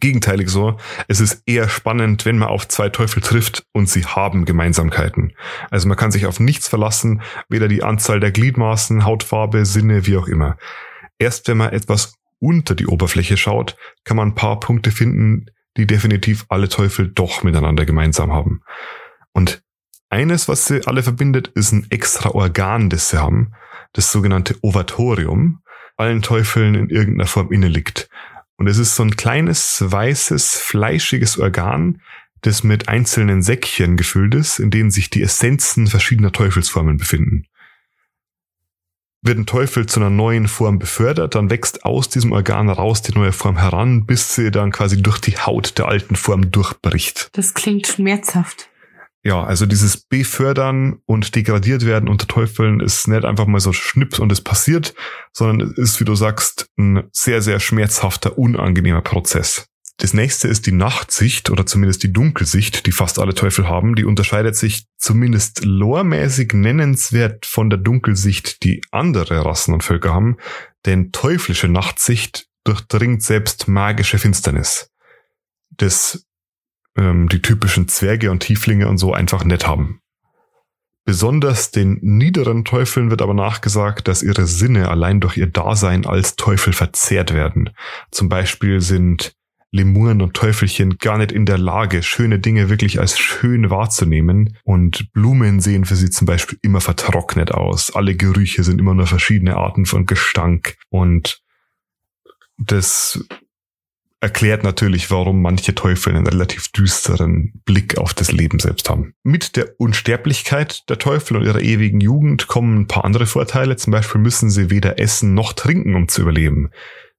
gegenteilig 0.00 0.48
so. 0.48 0.76
Es 1.08 1.20
ist 1.20 1.42
eher 1.46 1.68
spannend, 1.68 2.24
wenn 2.24 2.38
man 2.38 2.48
auf 2.48 2.66
zwei 2.68 2.88
Teufel 2.88 3.22
trifft 3.22 3.64
und 3.72 3.88
sie 3.88 4.04
haben 4.04 4.44
Gemeinsamkeiten. 4.44 5.32
Also 5.70 5.88
man 5.88 5.96
kann 5.96 6.10
sich 6.10 6.26
auf 6.26 6.40
nichts 6.40 6.68
verlassen, 6.68 7.22
weder 7.48 7.68
die 7.68 7.82
Anzahl 7.82 8.20
der 8.20 8.32
Gliedmaßen, 8.32 9.04
Hautfarbe, 9.04 9.64
Sinne, 9.64 10.06
wie 10.06 10.16
auch 10.16 10.26
immer. 10.26 10.56
Erst 11.18 11.48
wenn 11.48 11.58
man 11.58 11.72
etwas 11.72 12.14
unter 12.38 12.74
die 12.74 12.86
Oberfläche 12.86 13.36
schaut, 13.36 13.76
kann 14.04 14.16
man 14.16 14.28
ein 14.28 14.34
paar 14.34 14.58
Punkte 14.58 14.90
finden, 14.90 15.46
die 15.76 15.86
definitiv 15.86 16.46
alle 16.48 16.68
Teufel 16.68 17.08
doch 17.08 17.42
miteinander 17.42 17.84
gemeinsam 17.84 18.32
haben. 18.32 18.62
Und 19.32 19.62
eines, 20.08 20.48
was 20.48 20.64
sie 20.64 20.86
alle 20.86 21.02
verbindet, 21.02 21.48
ist 21.54 21.72
ein 21.72 21.86
extra 21.90 22.30
Organ, 22.30 22.90
das 22.90 23.10
sie 23.10 23.20
haben, 23.20 23.52
das 23.92 24.10
sogenannte 24.10 24.56
Ovatorium, 24.62 25.62
allen 25.96 26.22
Teufeln 26.22 26.74
in 26.74 26.88
irgendeiner 26.88 27.28
Form 27.28 27.52
inne 27.52 27.68
liegt. 27.68 28.08
Und 28.60 28.66
es 28.66 28.76
ist 28.76 28.94
so 28.94 29.02
ein 29.02 29.16
kleines, 29.16 29.82
weißes, 29.86 30.58
fleischiges 30.58 31.38
Organ, 31.38 32.02
das 32.42 32.62
mit 32.62 32.90
einzelnen 32.90 33.40
Säckchen 33.40 33.96
gefüllt 33.96 34.34
ist, 34.34 34.58
in 34.58 34.70
denen 34.70 34.90
sich 34.90 35.08
die 35.08 35.22
Essenzen 35.22 35.86
verschiedener 35.86 36.30
Teufelsformen 36.30 36.98
befinden. 36.98 37.46
Wird 39.22 39.38
ein 39.38 39.46
Teufel 39.46 39.86
zu 39.86 39.98
einer 39.98 40.10
neuen 40.10 40.46
Form 40.46 40.78
befördert, 40.78 41.36
dann 41.36 41.48
wächst 41.48 41.86
aus 41.86 42.10
diesem 42.10 42.32
Organ 42.32 42.68
raus 42.68 43.00
die 43.00 43.12
neue 43.12 43.32
Form 43.32 43.56
heran, 43.56 44.04
bis 44.04 44.34
sie 44.34 44.50
dann 44.50 44.72
quasi 44.72 45.00
durch 45.00 45.20
die 45.20 45.38
Haut 45.38 45.78
der 45.78 45.88
alten 45.88 46.14
Form 46.14 46.50
durchbricht. 46.50 47.30
Das 47.32 47.54
klingt 47.54 47.86
schmerzhaft. 47.86 48.68
Ja, 49.22 49.44
also 49.44 49.66
dieses 49.66 49.98
Befördern 49.98 51.00
und 51.04 51.34
degradiert 51.34 51.84
werden 51.84 52.08
unter 52.08 52.26
Teufeln 52.26 52.80
ist 52.80 53.06
nicht 53.06 53.24
einfach 53.24 53.46
mal 53.46 53.60
so 53.60 53.72
schnipp 53.72 54.18
und 54.18 54.32
es 54.32 54.40
passiert, 54.40 54.94
sondern 55.32 55.72
es 55.72 55.78
ist, 55.78 56.00
wie 56.00 56.04
du 56.04 56.14
sagst, 56.14 56.66
ein 56.78 57.04
sehr, 57.12 57.42
sehr 57.42 57.60
schmerzhafter, 57.60 58.38
unangenehmer 58.38 59.02
Prozess. 59.02 59.66
Das 59.98 60.14
nächste 60.14 60.48
ist 60.48 60.64
die 60.64 60.72
Nachtsicht 60.72 61.50
oder 61.50 61.66
zumindest 61.66 62.02
die 62.02 62.12
Dunkelsicht, 62.12 62.86
die 62.86 62.92
fast 62.92 63.18
alle 63.18 63.34
Teufel 63.34 63.68
haben. 63.68 63.96
Die 63.96 64.06
unterscheidet 64.06 64.56
sich 64.56 64.86
zumindest 64.96 65.62
loremäßig 65.62 66.54
nennenswert 66.54 67.44
von 67.44 67.68
der 67.68 67.78
Dunkelsicht, 67.78 68.62
die 68.64 68.80
andere 68.90 69.44
Rassen 69.44 69.74
und 69.74 69.84
Völker 69.84 70.14
haben, 70.14 70.38
denn 70.86 71.12
teuflische 71.12 71.68
Nachtsicht 71.68 72.46
durchdringt 72.64 73.22
selbst 73.22 73.68
magische 73.68 74.16
Finsternis. 74.16 74.88
Das 75.68 76.24
ähm, 76.96 77.28
die 77.28 77.42
typischen 77.42 77.88
Zwerge 77.88 78.30
und 78.30 78.40
Tieflinge 78.40 78.88
und 78.88 78.98
so 78.98 79.12
einfach 79.12 79.44
nett 79.44 79.66
haben. 79.66 80.00
Besonders 81.04 81.70
den 81.70 81.98
niederen 82.02 82.64
Teufeln 82.64 83.10
wird 83.10 83.22
aber 83.22 83.34
nachgesagt, 83.34 84.06
dass 84.06 84.22
ihre 84.22 84.46
Sinne 84.46 84.88
allein 84.88 85.20
durch 85.20 85.36
ihr 85.36 85.46
Dasein 85.46 86.06
als 86.06 86.36
Teufel 86.36 86.72
verzehrt 86.72 87.32
werden. 87.34 87.70
Zum 88.10 88.28
Beispiel 88.28 88.80
sind 88.80 89.34
Lemuren 89.72 90.20
und 90.20 90.34
Teufelchen 90.34 90.98
gar 90.98 91.18
nicht 91.18 91.32
in 91.32 91.46
der 91.46 91.58
Lage, 91.58 92.02
schöne 92.02 92.38
Dinge 92.38 92.70
wirklich 92.70 92.98
als 92.98 93.18
schön 93.18 93.70
wahrzunehmen. 93.70 94.56
Und 94.64 95.12
Blumen 95.12 95.60
sehen 95.60 95.84
für 95.84 95.96
sie 95.96 96.10
zum 96.10 96.26
Beispiel 96.26 96.58
immer 96.62 96.80
vertrocknet 96.80 97.52
aus. 97.52 97.94
Alle 97.94 98.16
Gerüche 98.16 98.64
sind 98.64 98.80
immer 98.80 98.94
nur 98.94 99.06
verschiedene 99.06 99.56
Arten 99.56 99.86
von 99.86 100.06
Gestank. 100.06 100.76
Und 100.90 101.40
das 102.58 103.24
erklärt 104.20 104.62
natürlich, 104.62 105.10
warum 105.10 105.40
manche 105.40 105.74
Teufel 105.74 106.14
einen 106.14 106.26
relativ 106.26 106.68
düsteren 106.72 107.52
Blick 107.64 107.96
auf 107.96 108.12
das 108.12 108.32
Leben 108.32 108.58
selbst 108.58 108.90
haben. 108.90 109.14
Mit 109.22 109.56
der 109.56 109.74
Unsterblichkeit 109.78 110.88
der 110.90 110.98
Teufel 110.98 111.38
und 111.38 111.44
ihrer 111.44 111.60
ewigen 111.60 112.00
Jugend 112.00 112.46
kommen 112.46 112.80
ein 112.82 112.86
paar 112.86 113.04
andere 113.04 113.26
Vorteile. 113.26 113.76
Zum 113.76 113.92
Beispiel 113.92 114.20
müssen 114.20 114.50
sie 114.50 114.70
weder 114.70 114.98
essen 114.98 115.32
noch 115.32 115.54
trinken, 115.54 115.94
um 115.94 116.08
zu 116.08 116.22
überleben. 116.22 116.70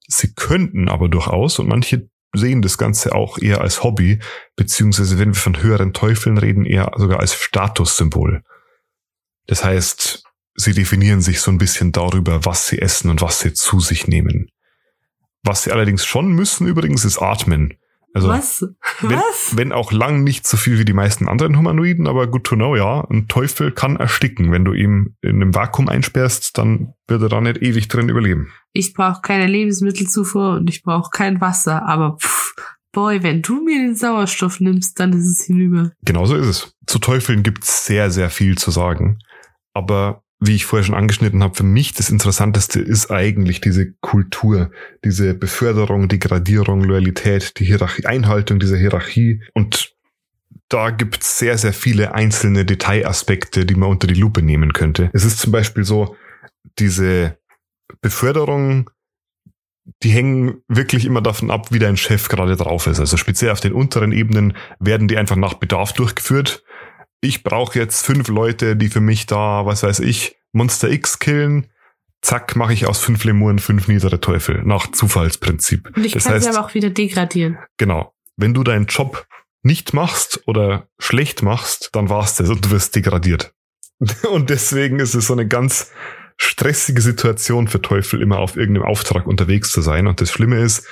Sie 0.07 0.33
könnten 0.33 0.89
aber 0.89 1.09
durchaus, 1.09 1.57
und 1.57 1.67
manche 1.67 2.07
sehen 2.33 2.61
das 2.61 2.77
Ganze 2.77 3.13
auch 3.13 3.39
eher 3.39 3.61
als 3.61 3.83
Hobby, 3.83 4.19
beziehungsweise 4.55 5.17
wenn 5.17 5.29
wir 5.29 5.39
von 5.39 5.61
höheren 5.61 5.93
Teufeln 5.93 6.37
reden, 6.37 6.65
eher 6.65 6.91
sogar 6.97 7.19
als 7.19 7.33
Statussymbol. 7.33 8.43
Das 9.47 9.63
heißt, 9.63 10.23
sie 10.55 10.73
definieren 10.73 11.21
sich 11.21 11.41
so 11.41 11.51
ein 11.51 11.57
bisschen 11.57 11.91
darüber, 11.91 12.45
was 12.45 12.67
sie 12.67 12.79
essen 12.79 13.09
und 13.09 13.21
was 13.21 13.39
sie 13.39 13.53
zu 13.53 13.79
sich 13.79 14.07
nehmen. 14.07 14.49
Was 15.43 15.63
sie 15.63 15.71
allerdings 15.71 16.05
schon 16.05 16.31
müssen 16.31 16.67
übrigens 16.67 17.05
ist 17.05 17.19
atmen. 17.19 17.73
Also 18.13 18.27
Was? 18.27 18.65
wenn, 18.99 19.17
Was? 19.17 19.55
wenn 19.55 19.71
auch 19.71 19.91
lang 19.91 20.23
nicht 20.23 20.45
so 20.45 20.57
viel 20.57 20.77
wie 20.77 20.85
die 20.85 20.93
meisten 20.93 21.27
anderen 21.29 21.57
Humanoiden, 21.57 22.07
aber 22.07 22.27
good 22.27 22.43
to 22.43 22.55
know, 22.55 22.75
ja. 22.75 23.07
Ein 23.09 23.27
Teufel 23.27 23.71
kann 23.71 23.95
ersticken. 23.95 24.51
Wenn 24.51 24.65
du 24.65 24.73
ihn 24.73 25.15
in 25.21 25.35
einem 25.35 25.55
Vakuum 25.55 25.87
einsperrst, 25.87 26.57
dann 26.57 26.93
wird 27.07 27.21
er 27.21 27.29
da 27.29 27.39
nicht 27.39 27.61
ewig 27.61 27.87
drin 27.87 28.09
überleben. 28.09 28.51
Ich 28.73 28.93
brauche 28.93 29.21
keine 29.21 29.47
Lebensmittelzufuhr 29.47 30.55
und 30.55 30.69
ich 30.69 30.83
brauche 30.83 31.09
kein 31.11 31.39
Wasser, 31.39 31.85
aber 31.87 32.17
pff, 32.17 32.53
boy, 32.91 33.23
wenn 33.23 33.41
du 33.41 33.63
mir 33.63 33.77
den 33.77 33.95
Sauerstoff 33.95 34.59
nimmst, 34.59 34.99
dann 34.99 35.13
ist 35.13 35.25
es 35.25 35.45
hinüber. 35.45 35.91
Genauso 36.03 36.35
ist 36.35 36.47
es. 36.47 36.77
Zu 36.87 36.99
Teufeln 36.99 37.43
gibt's 37.43 37.85
sehr, 37.85 38.11
sehr 38.11 38.29
viel 38.29 38.57
zu 38.57 38.71
sagen. 38.71 39.19
Aber 39.73 40.23
wie 40.43 40.55
ich 40.55 40.65
vorher 40.65 40.83
schon 40.83 40.95
angeschnitten 40.95 41.43
habe, 41.43 41.55
für 41.55 41.63
mich 41.63 41.93
das 41.93 42.09
Interessanteste 42.09 42.81
ist 42.81 43.11
eigentlich 43.11 43.61
diese 43.61 43.91
Kultur, 44.01 44.71
diese 45.05 45.35
Beförderung, 45.35 46.07
Degradierung, 46.07 46.83
Loyalität, 46.83 47.59
die 47.59 47.65
Hierarchie, 47.65 48.07
Einhaltung 48.07 48.59
dieser 48.59 48.75
Hierarchie. 48.75 49.43
Und 49.53 49.93
da 50.67 50.89
gibt's 50.89 51.37
sehr, 51.37 51.59
sehr 51.59 51.73
viele 51.73 52.15
einzelne 52.15 52.65
Detailaspekte, 52.65 53.67
die 53.67 53.75
man 53.75 53.89
unter 53.89 54.07
die 54.07 54.19
Lupe 54.19 54.41
nehmen 54.41 54.73
könnte. 54.73 55.11
Es 55.13 55.25
ist 55.25 55.37
zum 55.37 55.51
Beispiel 55.51 55.83
so, 55.83 56.15
diese 56.79 57.37
Beförderung, 58.01 58.89
die 60.01 60.09
hängen 60.09 60.63
wirklich 60.67 61.05
immer 61.05 61.21
davon 61.21 61.51
ab, 61.51 61.71
wie 61.71 61.79
dein 61.79 61.97
Chef 61.97 62.29
gerade 62.29 62.55
drauf 62.55 62.87
ist. 62.87 62.99
Also 62.99 63.15
speziell 63.15 63.51
auf 63.51 63.59
den 63.59 63.73
unteren 63.73 64.11
Ebenen 64.11 64.57
werden 64.79 65.07
die 65.07 65.17
einfach 65.17 65.35
nach 65.35 65.53
Bedarf 65.53 65.93
durchgeführt. 65.93 66.63
Ich 67.21 67.43
brauche 67.43 67.77
jetzt 67.77 68.05
fünf 68.05 68.27
Leute, 68.29 68.75
die 68.75 68.89
für 68.89 68.99
mich 68.99 69.27
da, 69.27 69.65
was 69.65 69.83
weiß 69.83 69.99
ich, 69.99 70.37
Monster 70.51 70.89
X 70.89 71.19
killen. 71.19 71.67
Zack, 72.21 72.55
mache 72.55 72.73
ich 72.73 72.87
aus 72.87 72.99
fünf 72.99 73.23
Lemuren 73.23 73.59
fünf 73.59 73.87
niedere 73.87 74.19
Teufel 74.19 74.63
nach 74.63 74.91
Zufallsprinzip. 74.91 75.95
Und 75.95 76.05
ich 76.05 76.13
das 76.13 76.25
kann 76.25 76.33
heißt, 76.33 76.45
sie 76.45 76.49
aber 76.55 76.65
auch 76.65 76.73
wieder 76.73 76.89
degradieren. 76.89 77.59
genau, 77.77 78.13
wenn 78.37 78.53
du 78.53 78.63
deinen 78.63 78.87
Job 78.87 79.27
nicht 79.63 79.93
machst 79.93 80.41
oder 80.47 80.87
schlecht 80.99 81.43
machst, 81.43 81.89
dann 81.93 82.09
war's 82.09 82.35
das 82.35 82.49
und 82.49 82.65
du 82.65 82.71
wirst 82.71 82.95
degradiert. 82.95 83.53
Und 84.31 84.49
deswegen 84.49 84.99
ist 84.99 85.13
es 85.13 85.27
so 85.27 85.33
eine 85.33 85.47
ganz 85.47 85.91
stressige 86.35 87.01
Situation 87.01 87.67
für 87.67 87.83
Teufel, 87.83 88.19
immer 88.19 88.39
auf 88.39 88.57
irgendeinem 88.57 88.87
Auftrag 88.87 89.27
unterwegs 89.27 89.71
zu 89.71 89.81
sein. 89.81 90.07
Und 90.07 90.21
das 90.21 90.31
Schlimme 90.31 90.59
ist, 90.59 90.87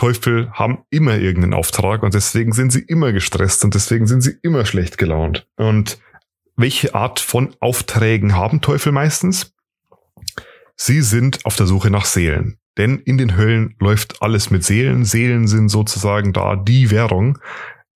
Teufel 0.00 0.50
haben 0.52 0.78
immer 0.88 1.18
irgendeinen 1.18 1.52
Auftrag 1.52 2.02
und 2.02 2.14
deswegen 2.14 2.52
sind 2.52 2.72
sie 2.72 2.80
immer 2.80 3.12
gestresst 3.12 3.64
und 3.64 3.74
deswegen 3.74 4.06
sind 4.06 4.22
sie 4.22 4.34
immer 4.40 4.64
schlecht 4.64 4.96
gelaunt. 4.96 5.46
Und 5.56 6.00
welche 6.56 6.94
Art 6.94 7.20
von 7.20 7.54
Aufträgen 7.60 8.34
haben 8.34 8.62
Teufel 8.62 8.92
meistens? 8.92 9.54
Sie 10.74 11.02
sind 11.02 11.44
auf 11.44 11.54
der 11.56 11.66
Suche 11.66 11.90
nach 11.90 12.06
Seelen. 12.06 12.56
Denn 12.78 13.00
in 13.00 13.18
den 13.18 13.36
Höllen 13.36 13.76
läuft 13.78 14.22
alles 14.22 14.50
mit 14.50 14.64
Seelen. 14.64 15.04
Seelen 15.04 15.46
sind 15.46 15.68
sozusagen 15.68 16.32
da 16.32 16.56
die 16.56 16.90
Währung. 16.90 17.38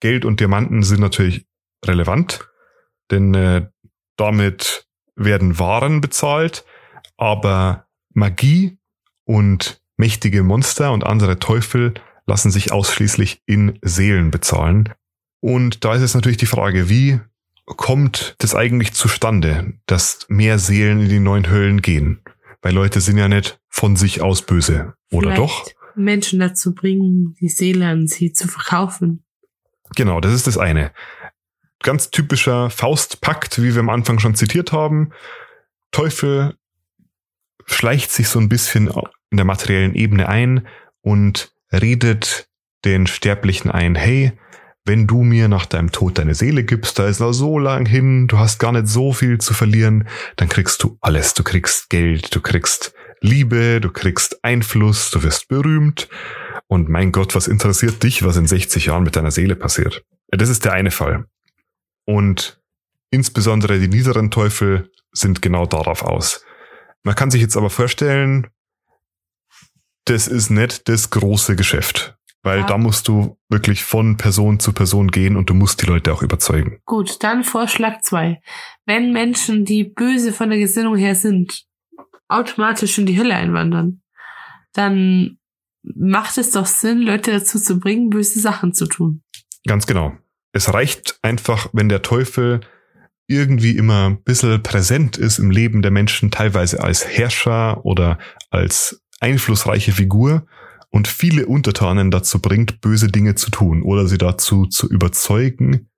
Geld 0.00 0.26
und 0.26 0.40
Diamanten 0.40 0.82
sind 0.82 1.00
natürlich 1.00 1.46
relevant, 1.86 2.50
denn 3.10 3.32
äh, 3.32 3.66
damit 4.18 4.86
werden 5.16 5.58
Waren 5.58 6.02
bezahlt, 6.02 6.66
aber 7.16 7.86
Magie 8.12 8.76
und 9.24 9.80
mächtige 9.96 10.42
Monster 10.42 10.92
und 10.92 11.04
andere 11.04 11.38
Teufel 11.38 11.94
lassen 12.26 12.50
sich 12.50 12.72
ausschließlich 12.72 13.42
in 13.46 13.78
Seelen 13.82 14.30
bezahlen. 14.30 14.92
Und 15.40 15.84
da 15.84 15.94
ist 15.94 16.02
es 16.02 16.14
natürlich 16.14 16.38
die 16.38 16.46
Frage, 16.46 16.88
wie 16.88 17.20
kommt 17.66 18.34
das 18.38 18.54
eigentlich 18.54 18.92
zustande, 18.92 19.74
dass 19.86 20.26
mehr 20.28 20.58
Seelen 20.58 21.00
in 21.00 21.08
die 21.08 21.20
neuen 21.20 21.50
Höllen 21.50 21.82
gehen? 21.82 22.20
Weil 22.62 22.74
Leute 22.74 23.00
sind 23.00 23.18
ja 23.18 23.28
nicht 23.28 23.60
von 23.68 23.96
sich 23.96 24.22
aus 24.22 24.42
böse, 24.42 24.94
oder 25.10 25.34
Vielleicht 25.34 25.38
doch? 25.38 25.66
Menschen 25.96 26.40
dazu 26.40 26.74
bringen, 26.74 27.36
die 27.40 27.48
Seele 27.48 27.86
an 27.86 28.06
sie 28.06 28.32
zu 28.32 28.48
verkaufen. 28.48 29.24
Genau, 29.96 30.20
das 30.20 30.32
ist 30.32 30.46
das 30.46 30.58
eine. 30.58 30.92
Ganz 31.82 32.10
typischer 32.10 32.70
Faustpakt, 32.70 33.62
wie 33.62 33.74
wir 33.74 33.80
am 33.80 33.90
Anfang 33.90 34.18
schon 34.18 34.34
zitiert 34.34 34.72
haben. 34.72 35.10
Teufel 35.90 36.56
schleicht 37.66 38.10
sich 38.10 38.28
so 38.28 38.38
ein 38.38 38.48
bisschen 38.48 38.90
in 39.30 39.36
der 39.36 39.44
materiellen 39.44 39.94
Ebene 39.94 40.28
ein 40.28 40.66
und 41.00 41.52
redet 41.72 42.48
den 42.84 43.06
Sterblichen 43.06 43.70
ein, 43.70 43.94
hey, 43.94 44.32
wenn 44.84 45.06
du 45.06 45.22
mir 45.22 45.48
nach 45.48 45.64
deinem 45.64 45.92
Tod 45.92 46.18
deine 46.18 46.34
Seele 46.34 46.62
gibst, 46.62 46.98
da 46.98 47.06
ist 47.06 47.20
noch 47.20 47.32
so 47.32 47.58
lang 47.58 47.86
hin, 47.86 48.26
du 48.26 48.38
hast 48.38 48.58
gar 48.58 48.72
nicht 48.72 48.86
so 48.86 49.12
viel 49.12 49.38
zu 49.38 49.54
verlieren, 49.54 50.06
dann 50.36 50.48
kriegst 50.48 50.82
du 50.82 50.98
alles. 51.00 51.32
Du 51.32 51.42
kriegst 51.42 51.88
Geld, 51.88 52.34
du 52.34 52.40
kriegst 52.40 52.94
Liebe, 53.20 53.80
du 53.80 53.90
kriegst 53.90 54.44
Einfluss, 54.44 55.10
du 55.10 55.22
wirst 55.22 55.48
berühmt. 55.48 56.08
Und 56.66 56.90
mein 56.90 57.12
Gott, 57.12 57.34
was 57.34 57.48
interessiert 57.48 58.02
dich, 58.02 58.24
was 58.24 58.36
in 58.36 58.46
60 58.46 58.86
Jahren 58.86 59.04
mit 59.04 59.16
deiner 59.16 59.30
Seele 59.30 59.56
passiert? 59.56 60.04
Das 60.28 60.50
ist 60.50 60.66
der 60.66 60.74
eine 60.74 60.90
Fall. 60.90 61.24
Und 62.04 62.60
insbesondere 63.10 63.78
die 63.78 63.88
niederen 63.88 64.30
Teufel 64.30 64.90
sind 65.12 65.40
genau 65.40 65.64
darauf 65.64 66.02
aus. 66.02 66.44
Man 67.04 67.14
kann 67.14 67.30
sich 67.30 67.40
jetzt 67.40 67.56
aber 67.56 67.70
vorstellen, 67.70 68.48
das 70.06 70.26
ist 70.26 70.50
nicht 70.50 70.88
das 70.88 71.10
große 71.10 71.54
Geschäft. 71.56 72.16
Weil 72.42 72.60
Ja. 72.60 72.66
da 72.66 72.76
musst 72.78 73.08
du 73.08 73.38
wirklich 73.48 73.84
von 73.84 74.18
Person 74.18 74.60
zu 74.60 74.74
Person 74.74 75.10
gehen 75.10 75.36
und 75.36 75.48
du 75.48 75.54
musst 75.54 75.80
die 75.80 75.86
Leute 75.86 76.12
auch 76.12 76.22
überzeugen. 76.22 76.78
Gut, 76.84 77.22
dann 77.22 77.42
Vorschlag 77.42 78.02
zwei: 78.02 78.42
Wenn 78.84 79.12
Menschen, 79.14 79.64
die 79.64 79.84
böse 79.84 80.30
von 80.32 80.50
der 80.50 80.58
Gesinnung 80.58 80.96
her 80.96 81.14
sind, 81.14 81.64
automatisch 82.28 82.98
in 82.98 83.06
die 83.06 83.18
Hölle 83.18 83.34
einwandern, 83.34 84.02
dann 84.74 85.38
macht 85.82 86.36
es 86.36 86.50
doch 86.50 86.66
Sinn, 86.66 87.00
Leute 87.00 87.30
dazu 87.32 87.58
zu 87.58 87.78
bringen, 87.80 88.10
böse 88.10 88.40
Sachen 88.40 88.74
zu 88.74 88.86
tun. 88.86 89.22
Ganz 89.66 89.86
genau. 89.86 90.12
Es 90.52 90.72
reicht 90.74 91.18
einfach, 91.22 91.68
wenn 91.72 91.88
der 91.88 92.02
Teufel 92.02 92.60
irgendwie 93.26 93.76
immer 93.76 94.10
ein 94.10 94.22
bisschen 94.22 94.62
präsent 94.62 95.16
ist 95.16 95.38
im 95.38 95.50
Leben 95.50 95.82
der 95.82 95.90
Menschen, 95.90 96.30
teilweise 96.30 96.82
als 96.82 97.06
Herrscher 97.06 97.84
oder 97.84 98.18
als 98.50 99.02
einflussreiche 99.20 99.92
Figur 99.92 100.46
und 100.90 101.08
viele 101.08 101.46
Untertanen 101.46 102.10
dazu 102.10 102.40
bringt, 102.40 102.80
böse 102.80 103.08
Dinge 103.08 103.34
zu 103.34 103.50
tun 103.50 103.82
oder 103.82 104.06
sie 104.06 104.18
dazu 104.18 104.66
zu 104.66 104.88
überzeugen, 104.88 105.88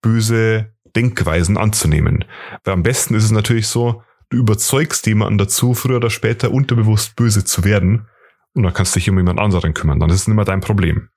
böse 0.00 0.72
Denkweisen 0.96 1.56
anzunehmen. 1.56 2.24
Weil 2.64 2.74
am 2.74 2.82
besten 2.82 3.14
ist 3.14 3.24
es 3.24 3.30
natürlich 3.30 3.68
so, 3.68 4.02
du 4.30 4.38
überzeugst 4.38 5.06
jemanden 5.06 5.38
dazu, 5.38 5.74
früher 5.74 5.96
oder 5.98 6.10
später 6.10 6.50
unterbewusst 6.50 7.14
böse 7.16 7.44
zu 7.44 7.64
werden 7.64 8.08
und 8.54 8.62
dann 8.62 8.72
kannst 8.72 8.94
du 8.94 8.98
dich 8.98 9.10
um 9.10 9.16
jemand 9.18 9.38
anderen 9.38 9.74
kümmern. 9.74 10.00
Dann 10.00 10.10
ist 10.10 10.22
es 10.22 10.28
nicht 10.28 10.36
mehr 10.36 10.44
dein 10.44 10.60
Problem. 10.60 11.10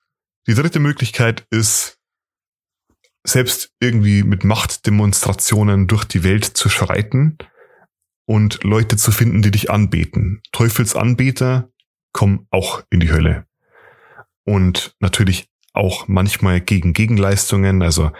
Die 0.46 0.54
dritte 0.54 0.78
Möglichkeit 0.80 1.46
ist, 1.50 1.98
selbst 3.24 3.70
irgendwie 3.80 4.22
mit 4.22 4.44
Machtdemonstrationen 4.44 5.86
durch 5.86 6.04
die 6.04 6.24
Welt 6.24 6.44
zu 6.44 6.68
schreiten 6.68 7.38
und 8.26 8.64
Leute 8.64 8.96
zu 8.96 9.12
finden, 9.12 9.42
die 9.42 9.50
dich 9.50 9.70
anbeten. 9.70 10.42
Teufelsanbeter 10.52 11.70
kommen 12.12 12.46
auch 12.50 12.82
in 12.90 13.00
die 13.00 13.12
Hölle. 13.12 13.46
Und 14.44 14.94
natürlich 15.00 15.48
auch 15.72 16.08
manchmal 16.08 16.60
gegen 16.60 16.92
Gegenleistungen. 16.92 17.82
Also 17.82 18.12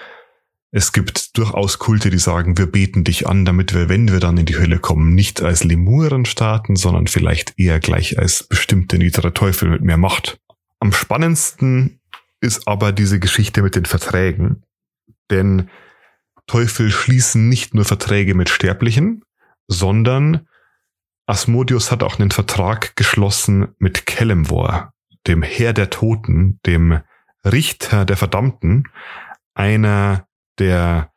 es 0.71 0.93
gibt 0.93 1.37
durchaus 1.37 1.79
Kulte, 1.79 2.09
die 2.09 2.19
sagen, 2.19 2.57
wir 2.57 2.67
beten 2.67 3.05
dich 3.05 3.27
an, 3.27 3.45
damit 3.45 3.75
wir, 3.75 3.89
wenn 3.89 4.11
wir 4.11 4.21
dann 4.21 4.39
in 4.39 4.47
die 4.47 4.57
Hölle 4.57 4.79
kommen, 4.79 5.15
nicht 5.15 5.43
als 5.43 5.65
Lemuren 5.65 6.25
starten, 6.25 6.77
sondern 6.77 7.09
vielleicht 7.09 7.59
eher 7.59 7.79
gleich 7.79 8.19
als 8.19 8.45
bestimmte 8.45 8.97
niedere 8.97 9.35
Teufel 9.35 9.69
mit 9.69 9.83
mehr 9.83 9.99
Macht. 9.99 10.39
Am 10.81 10.93
spannendsten 10.93 12.01
ist 12.41 12.67
aber 12.67 12.93
diese 12.93 13.21
Geschichte 13.21 13.63
mit 13.63 13.77
den 13.77 13.85
Verträgen. 13.85 14.63
Denn 15.33 15.71
Teufel 16.47 16.91
schließen 16.91 17.49
nicht 17.49 17.75
nur 17.75 17.85
Verträge 17.85 18.35
mit 18.35 18.51
Sterblichen, 18.51 19.25
sondern 19.67 20.47
Asmodeus 21.27 21.91
hat 21.91 22.03
auch 22.03 22.19
einen 22.19 22.31
Vertrag 22.31 22.95
geschlossen 22.95 23.75
mit 23.79 24.05
Kelemvor, 24.07 24.93
dem 25.27 25.43
Herr 25.43 25.73
der 25.73 25.89
Toten, 25.89 26.61
dem 26.67 27.01
Richter 27.45 28.05
der 28.05 28.19
Verdammten, 28.19 28.85
einer 29.55 30.29
der, 30.59 31.11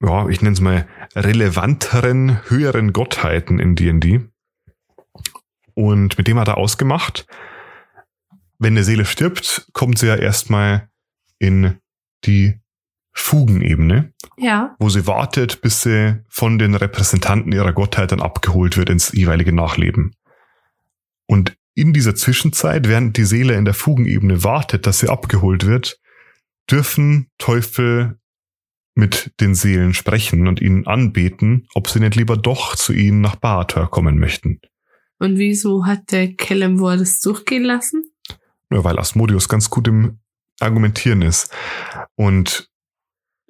ja, 0.00 0.28
ich 0.28 0.40
nenne 0.42 0.54
es 0.54 0.60
mal, 0.60 0.86
relevanteren, 1.16 2.48
höheren 2.48 2.92
Gottheiten 2.92 3.58
in 3.58 3.74
D&D. 3.74 4.28
Und 5.74 6.16
mit 6.16 6.28
dem 6.28 6.38
hat 6.38 6.48
er 6.48 6.58
ausgemacht, 6.58 7.26
wenn 8.58 8.74
eine 8.74 8.84
Seele 8.84 9.04
stirbt, 9.04 9.68
kommt 9.72 9.98
sie 9.98 10.06
ja 10.06 10.14
erstmal 10.14 10.88
in 11.38 11.80
die 12.26 12.60
Fugenebene, 13.12 14.12
Ja. 14.36 14.76
wo 14.78 14.88
sie 14.90 15.06
wartet, 15.06 15.62
bis 15.62 15.82
sie 15.82 16.22
von 16.28 16.58
den 16.58 16.74
Repräsentanten 16.74 17.52
ihrer 17.52 17.72
Gottheit 17.72 18.12
dann 18.12 18.20
abgeholt 18.20 18.76
wird 18.76 18.90
ins 18.90 19.12
jeweilige 19.12 19.52
Nachleben. 19.54 20.14
Und 21.26 21.56
in 21.74 21.92
dieser 21.92 22.14
Zwischenzeit, 22.14 22.88
während 22.88 23.16
die 23.16 23.24
Seele 23.24 23.54
in 23.54 23.64
der 23.64 23.74
Fugenebene 23.74 24.44
wartet, 24.44 24.86
dass 24.86 24.98
sie 24.98 25.08
abgeholt 25.08 25.66
wird, 25.66 25.98
dürfen 26.70 27.28
Teufel 27.38 28.18
mit 28.94 29.32
den 29.40 29.54
Seelen 29.54 29.92
sprechen 29.94 30.48
und 30.48 30.60
ihnen 30.60 30.86
anbeten, 30.86 31.68
ob 31.74 31.88
sie 31.88 32.00
nicht 32.00 32.16
lieber 32.16 32.36
doch 32.36 32.76
zu 32.76 32.92
ihnen 32.92 33.20
nach 33.20 33.36
Baator 33.36 33.90
kommen 33.90 34.18
möchten. 34.18 34.60
Und 35.18 35.38
wieso 35.38 35.86
hat 35.86 36.12
der 36.12 36.34
Kellemwor 36.34 36.96
das 36.96 37.20
durchgehen 37.20 37.64
lassen? 37.64 38.04
Ja, 38.70 38.84
weil 38.84 38.98
Asmodius 38.98 39.48
ganz 39.48 39.70
gut 39.70 39.88
im 39.88 40.18
Argumentieren 40.60 41.22
ist. 41.22 41.50
Und 42.16 42.70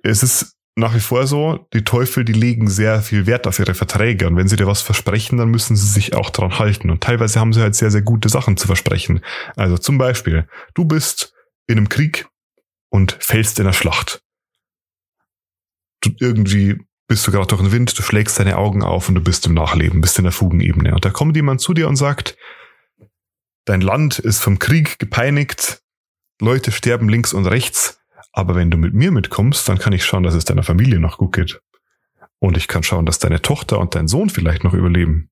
es 0.02 0.22
ist 0.22 0.56
nach 0.78 0.94
wie 0.94 1.00
vor 1.00 1.26
so, 1.26 1.66
die 1.72 1.84
Teufel, 1.84 2.24
die 2.24 2.34
legen 2.34 2.68
sehr 2.68 3.00
viel 3.00 3.26
Wert 3.26 3.46
auf 3.46 3.58
ihre 3.58 3.74
Verträge. 3.74 4.26
Und 4.26 4.36
wenn 4.36 4.46
sie 4.46 4.56
dir 4.56 4.66
was 4.66 4.82
versprechen, 4.82 5.38
dann 5.38 5.48
müssen 5.48 5.74
sie 5.74 5.86
sich 5.86 6.14
auch 6.14 6.28
dran 6.28 6.58
halten. 6.58 6.90
Und 6.90 7.02
teilweise 7.02 7.40
haben 7.40 7.54
sie 7.54 7.62
halt 7.62 7.74
sehr, 7.74 7.90
sehr 7.90 8.02
gute 8.02 8.28
Sachen 8.28 8.58
zu 8.58 8.66
versprechen. 8.66 9.20
Also 9.56 9.78
zum 9.78 9.96
Beispiel, 9.96 10.46
du 10.74 10.84
bist 10.84 11.32
in 11.66 11.78
einem 11.78 11.88
Krieg 11.88 12.28
und 12.90 13.16
fällst 13.20 13.58
in 13.58 13.64
der 13.64 13.72
Schlacht. 13.72 14.22
Du 16.02 16.10
irgendwie 16.20 16.78
bist 17.08 17.26
du 17.26 17.30
gerade 17.30 17.46
durch 17.46 17.62
den 17.62 17.72
Wind, 17.72 17.96
du 17.98 18.02
schlägst 18.02 18.38
deine 18.38 18.58
Augen 18.58 18.82
auf 18.82 19.08
und 19.08 19.14
du 19.14 19.20
bist 19.20 19.46
im 19.46 19.54
Nachleben, 19.54 20.00
bist 20.00 20.18
in 20.18 20.24
der 20.24 20.32
Fugenebene. 20.32 20.92
Und 20.94 21.04
da 21.04 21.10
kommt 21.10 21.36
jemand 21.36 21.60
zu 21.60 21.72
dir 21.72 21.88
und 21.88 21.96
sagt, 21.96 22.36
dein 23.64 23.80
Land 23.80 24.18
ist 24.18 24.40
vom 24.40 24.58
Krieg 24.58 24.98
gepeinigt, 24.98 25.82
Leute 26.40 26.70
sterben 26.72 27.08
links 27.08 27.32
und 27.32 27.46
rechts, 27.46 27.95
aber 28.36 28.54
wenn 28.54 28.70
du 28.70 28.76
mit 28.76 28.92
mir 28.92 29.10
mitkommst, 29.10 29.66
dann 29.66 29.78
kann 29.78 29.94
ich 29.94 30.04
schauen, 30.04 30.22
dass 30.22 30.34
es 30.34 30.44
deiner 30.44 30.62
Familie 30.62 31.00
noch 31.00 31.16
gut 31.16 31.32
geht. 31.32 31.62
Und 32.38 32.58
ich 32.58 32.68
kann 32.68 32.82
schauen, 32.82 33.06
dass 33.06 33.18
deine 33.18 33.40
Tochter 33.40 33.78
und 33.78 33.94
dein 33.94 34.08
Sohn 34.08 34.28
vielleicht 34.28 34.62
noch 34.62 34.74
überleben. 34.74 35.30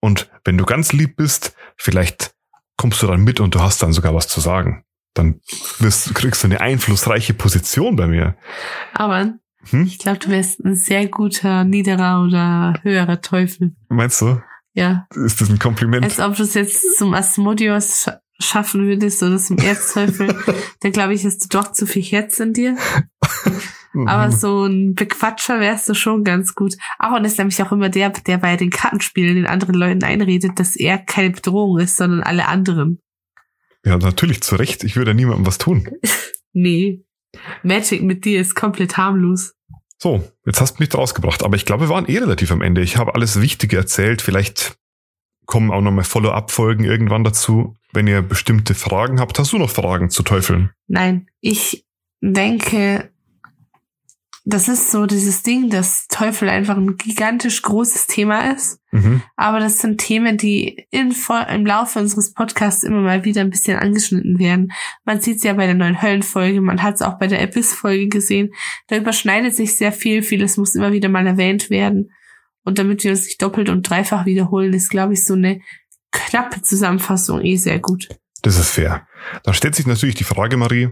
Und 0.00 0.28
wenn 0.44 0.58
du 0.58 0.66
ganz 0.66 0.92
lieb 0.92 1.14
bist, 1.14 1.54
vielleicht 1.76 2.34
kommst 2.76 3.00
du 3.02 3.06
dann 3.06 3.22
mit 3.22 3.38
und 3.38 3.54
du 3.54 3.60
hast 3.60 3.84
dann 3.84 3.92
sogar 3.92 4.16
was 4.16 4.26
zu 4.26 4.40
sagen. 4.40 4.84
Dann 5.14 5.40
wirst, 5.78 6.12
kriegst 6.16 6.42
du 6.42 6.48
eine 6.48 6.60
einflussreiche 6.60 7.34
Position 7.34 7.94
bei 7.94 8.08
mir. 8.08 8.36
Aber 8.94 9.34
hm? 9.70 9.84
ich 9.84 9.98
glaube, 9.98 10.18
du 10.18 10.30
wärst 10.30 10.58
ein 10.64 10.74
sehr 10.74 11.06
guter 11.06 11.62
niederer 11.62 12.24
oder 12.24 12.80
höherer 12.82 13.20
Teufel. 13.20 13.76
Meinst 13.88 14.20
du? 14.22 14.42
Ja. 14.74 15.06
Ist 15.14 15.40
das 15.40 15.50
ein 15.50 15.60
Kompliment? 15.60 16.04
Als 16.04 16.18
ob 16.18 16.34
du 16.34 16.42
es 16.42 16.54
jetzt 16.54 16.98
zum 16.98 17.14
Asmodius 17.14 18.10
schaffen 18.42 18.86
würdest 18.86 19.22
oder 19.22 19.38
zum 19.38 19.58
Erzteufel, 19.58 20.36
dann 20.80 20.92
glaube 20.92 21.14
ich, 21.14 21.24
hast 21.24 21.44
du 21.44 21.48
doch 21.48 21.72
zu 21.72 21.86
viel 21.86 22.02
Herz 22.02 22.38
in 22.40 22.52
dir. 22.52 22.76
Aber 23.94 24.28
mhm. 24.28 24.32
so 24.32 24.64
ein 24.64 24.94
Bequatscher 24.94 25.60
wärst 25.60 25.88
du 25.88 25.94
schon 25.94 26.24
ganz 26.24 26.54
gut. 26.54 26.76
Ach, 26.98 27.14
und 27.14 27.24
ist 27.24 27.38
nämlich 27.38 27.62
auch 27.62 27.72
immer 27.72 27.90
der, 27.90 28.10
der 28.10 28.38
bei 28.38 28.56
den 28.56 28.70
Kartenspielen 28.70 29.36
den 29.36 29.46
anderen 29.46 29.74
Leuten 29.74 30.02
einredet, 30.02 30.52
dass 30.58 30.76
er 30.76 30.98
keine 30.98 31.30
Bedrohung 31.30 31.78
ist, 31.78 31.96
sondern 31.96 32.22
alle 32.22 32.48
anderen. 32.48 33.00
Ja, 33.84 33.98
natürlich, 33.98 34.42
zu 34.42 34.56
Recht. 34.56 34.84
Ich 34.84 34.96
würde 34.96 35.14
niemandem 35.14 35.46
was 35.46 35.58
tun. 35.58 35.88
nee. 36.52 37.04
Magic 37.62 38.02
mit 38.02 38.24
dir 38.24 38.40
ist 38.40 38.54
komplett 38.54 38.96
harmlos. 38.96 39.54
So, 39.98 40.28
jetzt 40.46 40.60
hast 40.60 40.78
du 40.78 40.82
mich 40.82 40.94
rausgebracht. 40.94 41.42
Aber 41.42 41.56
ich 41.56 41.66
glaube, 41.66 41.84
wir 41.84 41.88
waren 41.88 42.06
eh 42.06 42.18
relativ 42.18 42.50
am 42.50 42.62
Ende. 42.62 42.80
Ich 42.82 42.96
habe 42.96 43.14
alles 43.14 43.40
Wichtige 43.40 43.76
erzählt. 43.76 44.22
Vielleicht 44.22 44.76
kommen 45.46 45.70
auch 45.70 45.80
nochmal 45.80 46.04
Follow-up-Folgen 46.04 46.84
irgendwann 46.84 47.24
dazu. 47.24 47.76
Wenn 47.92 48.06
ihr 48.06 48.22
bestimmte 48.22 48.74
Fragen 48.74 49.20
habt, 49.20 49.38
hast 49.38 49.52
du 49.52 49.58
noch 49.58 49.70
Fragen 49.70 50.08
zu 50.08 50.22
Teufeln? 50.22 50.70
Nein, 50.86 51.28
ich 51.40 51.84
denke, 52.20 53.12
das 54.44 54.68
ist 54.68 54.90
so 54.90 55.06
dieses 55.06 55.42
Ding, 55.42 55.70
dass 55.70 56.08
Teufel 56.08 56.48
einfach 56.48 56.76
ein 56.76 56.96
gigantisch 56.96 57.62
großes 57.62 58.08
Thema 58.08 58.52
ist. 58.52 58.80
Mhm. 58.90 59.22
Aber 59.36 59.60
das 59.60 59.78
sind 59.78 59.98
Themen, 59.98 60.36
die 60.36 60.86
in, 60.90 61.14
im 61.48 61.66
Laufe 61.66 62.00
unseres 62.00 62.32
Podcasts 62.32 62.82
immer 62.82 63.00
mal 63.00 63.24
wieder 63.24 63.40
ein 63.40 63.50
bisschen 63.50 63.78
angeschnitten 63.78 64.40
werden. 64.40 64.72
Man 65.04 65.20
sieht 65.20 65.36
es 65.36 65.44
ja 65.44 65.52
bei 65.52 65.66
der 65.66 65.76
neuen 65.76 66.02
Höllenfolge, 66.02 66.60
man 66.60 66.82
hat 66.82 66.96
es 66.96 67.02
auch 67.02 67.18
bei 67.18 67.28
der 67.28 67.40
Abyss-Folge 67.40 68.08
gesehen. 68.08 68.52
Da 68.88 68.96
überschneidet 68.96 69.54
sich 69.54 69.76
sehr 69.76 69.92
viel, 69.92 70.22
vieles 70.22 70.56
muss 70.56 70.74
immer 70.74 70.92
wieder 70.92 71.08
mal 71.08 71.26
erwähnt 71.26 71.70
werden. 71.70 72.10
Und 72.64 72.78
damit 72.78 73.04
wir 73.04 73.10
uns 73.10 73.24
nicht 73.24 73.42
doppelt 73.42 73.68
und 73.68 73.88
dreifach 73.88 74.26
wiederholen, 74.26 74.72
ist, 74.72 74.90
glaube 74.90 75.14
ich, 75.14 75.24
so 75.24 75.34
eine 75.34 75.60
knappe 76.12 76.62
Zusammenfassung 76.62 77.40
eh 77.42 77.56
sehr 77.56 77.78
gut. 77.78 78.08
Das 78.42 78.58
ist 78.58 78.70
fair. 78.70 79.06
Dann 79.44 79.54
stellt 79.54 79.74
sich 79.74 79.86
natürlich 79.86 80.14
die 80.14 80.24
Frage, 80.24 80.56
Marie, 80.56 80.90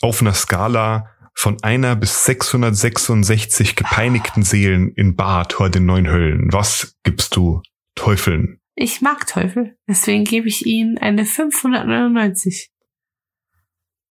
auf 0.00 0.20
einer 0.20 0.34
Skala 0.34 1.10
von 1.34 1.56
einer 1.62 1.96
bis 1.96 2.24
666 2.24 3.76
gepeinigten 3.76 4.42
Seelen 4.42 4.92
in 4.94 5.16
Bad 5.16 5.54
vor 5.54 5.70
den 5.70 5.86
neun 5.86 6.08
Höllen. 6.08 6.52
Was 6.52 6.96
gibst 7.02 7.36
du 7.36 7.62
Teufeln? 7.94 8.60
Ich 8.74 9.00
mag 9.00 9.26
Teufel, 9.26 9.76
deswegen 9.88 10.24
gebe 10.24 10.48
ich 10.48 10.66
ihnen 10.66 10.98
eine 10.98 11.24
599. 11.24 12.70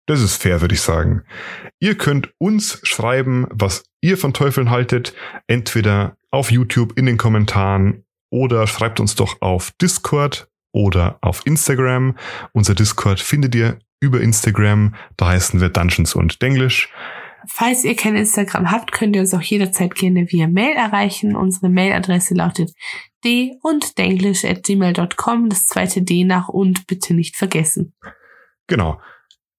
Das 0.06 0.20
ist 0.20 0.40
fair, 0.40 0.60
würde 0.60 0.74
ich 0.74 0.80
sagen. 0.80 1.22
Ihr 1.80 1.96
könnt 1.96 2.32
uns 2.38 2.80
schreiben, 2.84 3.46
was 3.50 3.84
ihr 4.00 4.16
von 4.16 4.32
Teufeln 4.32 4.70
haltet, 4.70 5.14
entweder 5.48 6.16
auf 6.36 6.50
YouTube 6.50 6.98
in 6.98 7.06
den 7.06 7.16
Kommentaren 7.16 8.04
oder 8.30 8.66
schreibt 8.66 9.00
uns 9.00 9.14
doch 9.14 9.40
auf 9.40 9.72
Discord 9.80 10.48
oder 10.70 11.18
auf 11.22 11.40
Instagram. 11.46 12.16
Unser 12.52 12.74
Discord 12.74 13.20
findet 13.20 13.54
ihr 13.54 13.78
über 14.00 14.20
Instagram. 14.20 14.94
Da 15.16 15.28
heißen 15.28 15.60
wir 15.60 15.70
Dungeons 15.70 16.14
und 16.14 16.42
Denglisch. 16.42 16.92
Falls 17.48 17.84
ihr 17.84 17.96
kein 17.96 18.16
Instagram 18.16 18.70
habt, 18.70 18.92
könnt 18.92 19.16
ihr 19.16 19.22
uns 19.22 19.32
auch 19.32 19.40
jederzeit 19.40 19.94
gerne 19.94 20.30
via 20.30 20.46
Mail 20.46 20.76
erreichen. 20.76 21.36
Unsere 21.36 21.70
Mailadresse 21.70 22.34
lautet 22.34 22.72
d 23.24 23.56
und 23.62 23.96
denglisch 23.96 24.44
at 24.44 24.62
gmail.com. 24.62 25.48
Das 25.48 25.64
zweite 25.64 26.02
D 26.02 26.24
nach 26.24 26.48
und 26.48 26.86
bitte 26.86 27.14
nicht 27.14 27.36
vergessen. 27.36 27.94
Genau. 28.66 29.00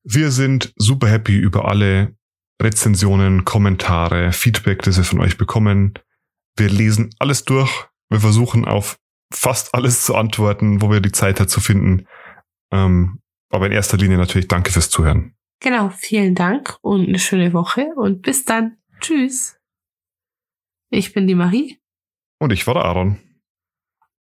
Wir 0.04 0.30
sind 0.32 0.74
super 0.76 1.08
happy 1.08 1.38
über 1.38 1.68
alle 1.68 2.16
Rezensionen, 2.62 3.46
Kommentare, 3.46 4.32
Feedback, 4.32 4.84
das 4.84 4.98
wir 4.98 5.04
von 5.04 5.22
euch 5.22 5.38
bekommen. 5.38 5.94
Wir 6.58 6.70
lesen 6.70 7.14
alles 7.20 7.44
durch. 7.44 7.88
Wir 8.10 8.20
versuchen 8.20 8.66
auf 8.66 8.98
fast 9.34 9.74
alles 9.74 10.06
zu 10.06 10.16
antworten, 10.16 10.82
wo 10.82 10.90
wir 10.90 11.02
die 11.02 11.12
Zeit 11.12 11.40
dazu 11.40 11.60
finden. 11.60 12.08
Ähm, 12.72 13.20
aber 13.50 13.68
in 13.68 13.72
erster 13.72 13.98
Linie 13.98 14.18
natürlich 14.18 14.48
danke 14.48 14.72
fürs 14.72 14.90
Zuhören. 14.90 15.36
Genau, 15.60 15.90
vielen 15.90 16.36
Dank 16.36 16.78
und 16.82 17.08
eine 17.08 17.20
schöne 17.20 17.54
Woche 17.54 17.88
und 17.96 18.22
bis 18.22 18.46
dann. 18.46 18.78
Tschüss. 19.00 19.58
Ich 20.90 21.14
bin 21.14 21.28
die 21.28 21.36
Marie. 21.36 21.78
Und 22.40 22.52
ich 22.52 22.68
war 22.68 22.74
der 22.76 22.86
Aaron. 22.86 23.20